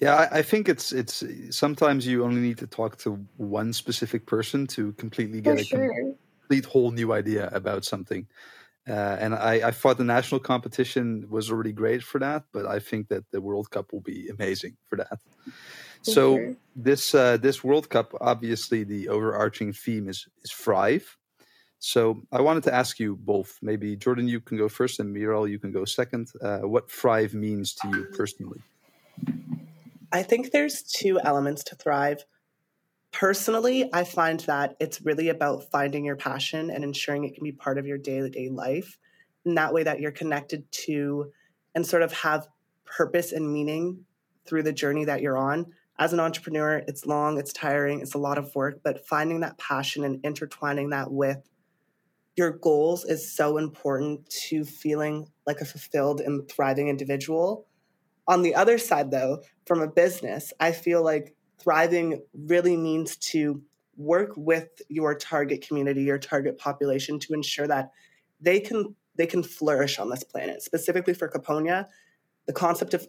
Yeah, 0.00 0.28
I, 0.30 0.42
think 0.42 0.68
it's 0.68 0.90
it's 0.92 1.22
sometimes 1.50 2.04
you 2.04 2.24
only 2.24 2.40
need 2.40 2.58
to 2.58 2.66
talk 2.66 2.98
to 2.98 3.24
one 3.36 3.72
specific 3.72 4.26
person 4.26 4.66
to 4.68 4.92
completely 4.94 5.40
get 5.40 5.56
for 5.56 5.60
a 5.60 5.64
sure 5.64 6.14
complete 6.44 6.64
whole 6.64 6.90
new 6.90 7.12
idea 7.12 7.48
about 7.52 7.84
something. 7.84 8.26
Uh, 8.86 9.16
and 9.18 9.34
I, 9.34 9.68
I, 9.68 9.70
thought 9.70 9.96
the 9.96 10.04
national 10.04 10.40
competition 10.40 11.26
was 11.30 11.50
already 11.50 11.72
great 11.72 12.02
for 12.02 12.18
that, 12.18 12.44
but 12.52 12.66
I 12.66 12.80
think 12.80 13.08
that 13.08 13.24
the 13.30 13.40
World 13.40 13.70
Cup 13.70 13.94
will 13.94 14.02
be 14.02 14.28
amazing 14.28 14.76
for 14.90 14.96
that. 14.96 15.18
so 16.02 16.36
sure. 16.36 16.56
this 16.76 17.14
uh, 17.14 17.38
this 17.38 17.64
World 17.64 17.88
Cup, 17.88 18.12
obviously, 18.20 18.84
the 18.84 19.08
overarching 19.08 19.72
theme 19.72 20.08
is 20.08 20.26
is 20.42 20.52
thrive. 20.52 21.16
So 21.78 22.22
I 22.32 22.40
wanted 22.42 22.64
to 22.64 22.74
ask 22.74 22.98
you 22.98 23.16
both. 23.16 23.58
Maybe 23.62 23.96
Jordan, 23.96 24.28
you 24.28 24.40
can 24.40 24.58
go 24.58 24.68
first, 24.68 25.00
and 25.00 25.14
Miral, 25.14 25.50
you 25.50 25.58
can 25.58 25.72
go 25.72 25.86
second. 25.86 26.30
Uh, 26.42 26.58
what 26.58 26.90
thrive 26.90 27.32
means 27.32 27.74
to 27.74 27.88
you 27.88 28.04
personally? 28.12 28.60
I 30.12 30.22
think 30.22 30.50
there's 30.50 30.82
two 30.82 31.20
elements 31.20 31.64
to 31.64 31.76
thrive. 31.76 32.24
Personally, 33.12 33.88
I 33.92 34.04
find 34.04 34.40
that 34.40 34.76
it's 34.80 35.00
really 35.02 35.28
about 35.28 35.70
finding 35.70 36.04
your 36.04 36.16
passion 36.16 36.70
and 36.70 36.82
ensuring 36.82 37.24
it 37.24 37.34
can 37.34 37.44
be 37.44 37.52
part 37.52 37.78
of 37.78 37.86
your 37.86 37.98
day 37.98 38.20
to 38.20 38.28
day 38.28 38.48
life. 38.48 38.98
And 39.44 39.56
that 39.56 39.72
way 39.72 39.82
that 39.82 40.00
you're 40.00 40.10
connected 40.10 40.70
to 40.72 41.32
and 41.74 41.86
sort 41.86 42.02
of 42.02 42.12
have 42.12 42.48
purpose 42.84 43.32
and 43.32 43.52
meaning 43.52 44.04
through 44.46 44.62
the 44.62 44.72
journey 44.72 45.04
that 45.04 45.20
you're 45.20 45.38
on. 45.38 45.66
As 45.98 46.12
an 46.12 46.20
entrepreneur, 46.20 46.82
it's 46.88 47.06
long, 47.06 47.38
it's 47.38 47.52
tiring, 47.52 48.00
it's 48.00 48.14
a 48.14 48.18
lot 48.18 48.38
of 48.38 48.54
work, 48.54 48.80
but 48.82 49.06
finding 49.06 49.40
that 49.40 49.58
passion 49.58 50.04
and 50.04 50.24
intertwining 50.24 50.90
that 50.90 51.12
with 51.12 51.48
your 52.36 52.50
goals 52.50 53.04
is 53.04 53.34
so 53.34 53.58
important 53.58 54.28
to 54.28 54.64
feeling 54.64 55.28
like 55.46 55.60
a 55.60 55.64
fulfilled 55.64 56.20
and 56.20 56.48
thriving 56.48 56.88
individual. 56.88 57.66
On 58.26 58.42
the 58.42 58.54
other 58.54 58.78
side, 58.78 59.10
though, 59.10 59.42
from 59.66 59.80
a 59.80 59.88
business, 59.88 60.52
I 60.58 60.72
feel 60.72 61.02
like 61.02 61.34
thriving 61.58 62.22
really 62.34 62.76
means 62.76 63.16
to 63.16 63.62
work 63.96 64.32
with 64.36 64.82
your 64.88 65.14
target 65.14 65.66
community, 65.66 66.02
your 66.02 66.18
target 66.18 66.58
population 66.58 67.18
to 67.20 67.34
ensure 67.34 67.66
that 67.66 67.90
they 68.40 68.60
can 68.60 68.94
they 69.16 69.26
can 69.26 69.42
flourish 69.42 69.98
on 69.98 70.10
this 70.10 70.24
planet. 70.24 70.62
Specifically 70.62 71.14
for 71.14 71.28
Caponia, 71.28 71.86
the 72.46 72.52
concept 72.52 72.94
of 72.94 73.06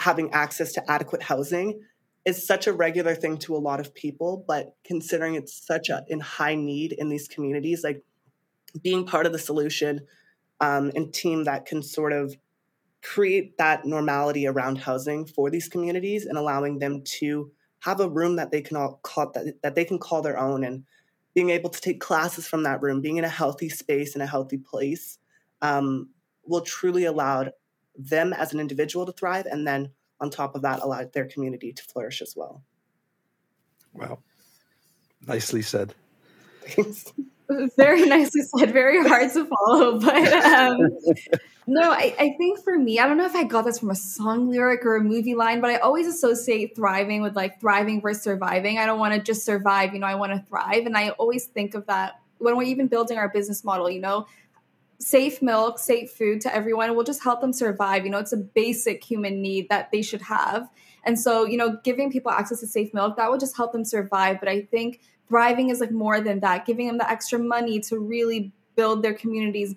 having 0.00 0.32
access 0.32 0.72
to 0.72 0.90
adequate 0.90 1.22
housing 1.22 1.80
is 2.24 2.46
such 2.46 2.66
a 2.66 2.72
regular 2.72 3.14
thing 3.14 3.36
to 3.36 3.54
a 3.54 3.58
lot 3.58 3.80
of 3.80 3.94
people, 3.94 4.42
but 4.48 4.74
considering 4.82 5.34
it's 5.34 5.54
such 5.66 5.90
a 5.90 6.04
in 6.08 6.20
high 6.20 6.54
need 6.54 6.92
in 6.92 7.10
these 7.10 7.28
communities, 7.28 7.84
like 7.84 8.02
being 8.82 9.04
part 9.04 9.26
of 9.26 9.32
the 9.32 9.38
solution 9.38 10.00
um, 10.60 10.90
and 10.94 11.12
team 11.12 11.44
that 11.44 11.66
can 11.66 11.82
sort 11.82 12.12
of 12.12 12.36
create 13.04 13.58
that 13.58 13.84
normality 13.84 14.46
around 14.46 14.78
housing 14.78 15.26
for 15.26 15.50
these 15.50 15.68
communities 15.68 16.24
and 16.24 16.38
allowing 16.38 16.78
them 16.78 17.02
to 17.04 17.52
have 17.80 18.00
a 18.00 18.08
room 18.08 18.36
that 18.36 18.50
they 18.50 18.62
can 18.62 18.78
all 18.78 18.98
call 19.02 19.30
that, 19.32 19.60
that 19.62 19.74
they 19.74 19.84
can 19.84 19.98
call 19.98 20.22
their 20.22 20.38
own 20.38 20.64
and 20.64 20.84
being 21.34 21.50
able 21.50 21.68
to 21.68 21.80
take 21.80 22.00
classes 22.00 22.46
from 22.46 22.62
that 22.62 22.80
room 22.80 23.02
being 23.02 23.18
in 23.18 23.24
a 23.24 23.28
healthy 23.28 23.68
space 23.68 24.14
and 24.14 24.22
a 24.22 24.26
healthy 24.26 24.56
place 24.56 25.18
um, 25.60 26.08
will 26.46 26.62
truly 26.62 27.04
allow 27.04 27.46
them 27.94 28.32
as 28.32 28.54
an 28.54 28.60
individual 28.60 29.04
to 29.04 29.12
thrive 29.12 29.44
and 29.46 29.66
then 29.66 29.90
on 30.18 30.30
top 30.30 30.54
of 30.54 30.62
that 30.62 30.80
allow 30.80 31.04
their 31.12 31.26
community 31.26 31.72
to 31.72 31.82
flourish 31.82 32.22
as 32.22 32.34
well. 32.34 32.62
Wow. 33.92 34.20
Nicely 35.26 35.60
said. 35.60 35.94
Thanks. 36.68 37.12
very 37.76 38.06
nicely 38.06 38.42
said. 38.56 38.72
Very 38.72 39.06
hard 39.06 39.30
to 39.34 39.46
follow 39.46 40.00
but 40.00 40.32
um, 40.32 40.88
no 41.66 41.90
I, 41.90 42.14
I 42.18 42.34
think 42.36 42.62
for 42.62 42.78
me 42.78 42.98
i 42.98 43.06
don't 43.06 43.16
know 43.16 43.24
if 43.24 43.34
i 43.34 43.44
got 43.44 43.64
this 43.64 43.78
from 43.78 43.90
a 43.90 43.94
song 43.94 44.50
lyric 44.50 44.84
or 44.84 44.96
a 44.96 45.02
movie 45.02 45.34
line 45.34 45.60
but 45.60 45.70
i 45.70 45.76
always 45.76 46.06
associate 46.06 46.76
thriving 46.76 47.22
with 47.22 47.34
like 47.34 47.60
thriving 47.60 48.00
versus 48.00 48.22
surviving. 48.22 48.78
I 48.78 48.86
don't 48.86 48.98
want 48.98 49.14
to 49.14 49.20
just 49.20 49.44
survive 49.44 49.94
you 49.94 50.00
know 50.00 50.06
i 50.06 50.14
want 50.14 50.32
to 50.32 50.40
thrive. 50.48 50.86
And 50.86 50.96
i 50.96 51.10
always 51.10 51.46
think 51.46 51.74
of 51.74 51.86
that 51.86 52.20
when 52.38 52.56
we're 52.56 52.64
even 52.64 52.88
building 52.88 53.18
our 53.18 53.28
business 53.28 53.64
model 53.64 53.90
you 53.90 54.00
know? 54.00 54.26
Safe 54.98 55.42
milk 55.42 55.78
safe 55.78 56.10
food 56.10 56.40
to 56.42 56.54
everyone 56.54 56.94
will 56.94 57.04
just 57.04 57.22
help 57.22 57.40
them 57.40 57.52
survive. 57.52 58.04
You 58.04 58.10
know 58.10 58.18
it's 58.18 58.32
a 58.32 58.38
basic 58.38 59.02
human 59.02 59.42
need 59.42 59.68
that 59.68 59.90
they 59.90 60.02
should 60.02 60.22
have. 60.22 60.68
And 61.04 61.18
so 61.18 61.44
you 61.44 61.56
know 61.56 61.78
giving 61.82 62.10
people 62.10 62.30
access 62.30 62.60
to 62.60 62.66
safe 62.66 62.92
milk 62.94 63.16
that 63.16 63.30
will 63.30 63.38
just 63.38 63.56
help 63.56 63.72
them 63.72 63.84
survive. 63.84 64.38
But 64.38 64.48
i 64.48 64.62
think 64.62 65.00
thriving 65.28 65.70
is 65.70 65.80
like 65.80 65.90
more 65.90 66.20
than 66.20 66.40
that. 66.40 66.66
Giving 66.66 66.86
them 66.86 66.98
the 66.98 67.10
extra 67.10 67.38
money 67.38 67.80
to 67.80 67.98
really 67.98 68.52
build 68.76 69.02
their 69.02 69.14
communities 69.14 69.74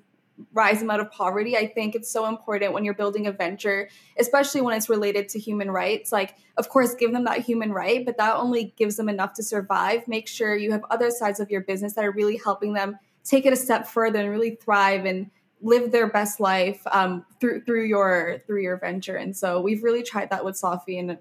rise 0.54 0.80
them 0.80 0.90
out 0.92 1.00
of 1.00 1.12
poverty 1.12 1.58
i 1.58 1.66
think 1.66 1.96
it's 1.96 2.12
so 2.12 2.28
important 2.28 2.74
when 2.74 2.86
you're 2.86 2.94
building 2.94 3.26
a 3.26 3.32
venture 3.32 3.90
especially 4.20 4.62
when 4.62 4.76
it's 4.76 4.88
related 4.88 5.28
to 5.28 5.40
human 5.40 5.72
rights 5.72 6.12
like 6.12 6.36
of 6.58 6.70
course 6.70 6.94
give 6.94 7.12
them 7.12 7.24
that 7.26 7.40
human 7.40 7.72
right 7.72 8.06
but 8.06 8.18
that 8.18 8.36
only 8.36 8.74
gives 8.78 8.96
them 8.96 9.10
enough 9.10 9.34
to 9.34 9.44
survive. 9.44 10.08
Make 10.08 10.28
sure 10.28 10.56
you 10.56 10.72
have 10.72 10.84
other 10.90 11.12
sides 11.12 11.40
of 11.40 11.50
your 11.50 11.62
business 11.62 11.94
that 11.94 12.06
are 12.06 12.12
really 12.12 12.40
helping 12.44 12.74
them 12.74 12.98
take 13.24 13.46
it 13.46 13.54
a 13.54 13.58
step 13.58 13.88
further 13.88 14.20
and 14.20 14.30
really 14.30 14.56
thrive 14.56 15.06
and 15.06 15.30
live 15.62 15.92
their 15.92 16.08
best 16.08 16.40
life 16.40 16.82
um, 16.92 17.26
through 17.40 17.64
through 17.66 17.86
your 17.86 18.42
through 18.48 18.62
your 18.62 18.78
venture. 18.78 19.16
And 19.16 19.36
so 19.36 19.60
we've 19.60 19.84
really 19.84 20.04
tried 20.04 20.30
that 20.30 20.46
with 20.46 20.56
Sofi 20.56 21.00
and 21.00 21.18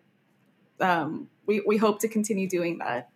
um, 0.79 1.29
we, 1.47 1.63
we 1.67 1.77
hope 1.77 2.01
to 2.01 2.09
continue 2.09 2.49
doing 2.49 2.79
that. 2.79 3.09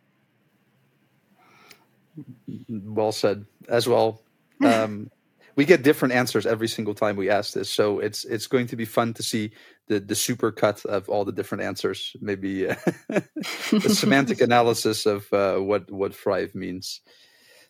Well 2.68 3.12
said 3.12 3.44
as 3.68 3.86
well. 3.86 4.22
Um, 4.62 5.10
we 5.56 5.64
get 5.64 5.82
different 5.82 6.14
answers 6.14 6.46
every 6.46 6.68
single 6.68 6.94
time 6.94 7.16
we 7.16 7.30
ask 7.30 7.52
this, 7.52 7.70
so 7.70 7.98
it's 7.98 8.24
it's 8.24 8.46
going 8.46 8.66
to 8.68 8.76
be 8.76 8.84
fun 8.84 9.14
to 9.14 9.22
see 9.22 9.52
the 9.88 10.00
the 10.00 10.14
super 10.14 10.52
cut 10.52 10.84
of 10.84 11.08
all 11.08 11.24
the 11.24 11.32
different 11.32 11.64
answers. 11.64 12.16
Maybe 12.20 12.68
uh, 12.68 12.76
the 13.08 13.94
semantic 13.94 14.40
analysis 14.40 15.06
of 15.06 15.32
uh, 15.32 15.58
what 15.58 15.90
what 15.90 16.14
thrive 16.14 16.54
means. 16.54 17.00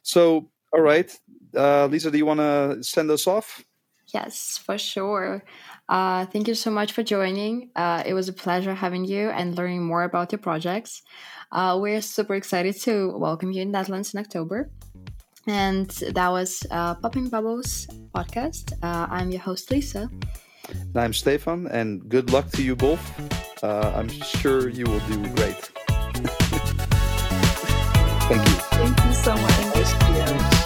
So, 0.03 0.51
all 0.73 0.81
right, 0.81 1.11
uh, 1.57 1.87
Liza, 1.87 2.11
do 2.11 2.19
you 2.19 2.27
want 2.27 2.41
to 2.41 2.83
send 2.83 3.11
us 3.11 3.27
off? 3.27 3.65
Yes, 4.13 4.59
for 4.59 4.79
sure. 4.79 5.45
Uh, 5.89 6.27
thank 6.27 6.49
you 6.49 6.55
so 6.55 6.71
much 6.71 6.93
for 6.93 7.03
joining. 7.03 7.71
Uh, 7.77 8.03
it 8.05 8.15
was 8.15 8.29
a 8.29 8.33
pleasure 8.33 8.75
having 8.75 9.05
you 9.05 9.31
and 9.31 9.57
learning 9.57 9.85
more 9.85 10.03
about 10.03 10.33
your 10.33 10.41
projects. 10.41 11.03
Uh, 11.53 11.79
we're 11.81 12.01
super 12.01 12.35
excited 12.35 12.81
to 12.83 13.17
welcome 13.17 13.53
you 13.53 13.63
in 13.63 13.71
Netherlands 13.71 14.15
in 14.15 14.21
October. 14.21 14.71
And 15.47 15.89
that 15.91 16.29
was 16.29 16.67
uh, 16.71 16.95
Popping 16.97 17.29
Bubbles 17.29 17.87
podcast. 18.15 18.73
Uh, 18.83 19.07
I'm 19.11 19.31
your 19.31 19.41
host, 19.41 19.71
Liza. 19.71 20.11
And 20.69 20.97
I'm 20.97 21.13
Stefan, 21.13 21.67
and 21.69 22.09
good 22.09 22.31
luck 22.31 22.51
to 22.53 22.63
you 22.63 22.77
both. 22.77 23.01
Uh, 23.63 23.93
I'm 23.95 24.09
sure 24.09 24.69
you 24.69 24.85
will 24.85 25.01
do 25.01 25.27
great. 25.35 25.57
Thank 28.31 28.49
you. 28.49 28.55
Thank 28.79 29.05
you 29.05 29.13
so 29.13 29.35
much. 29.37 30.60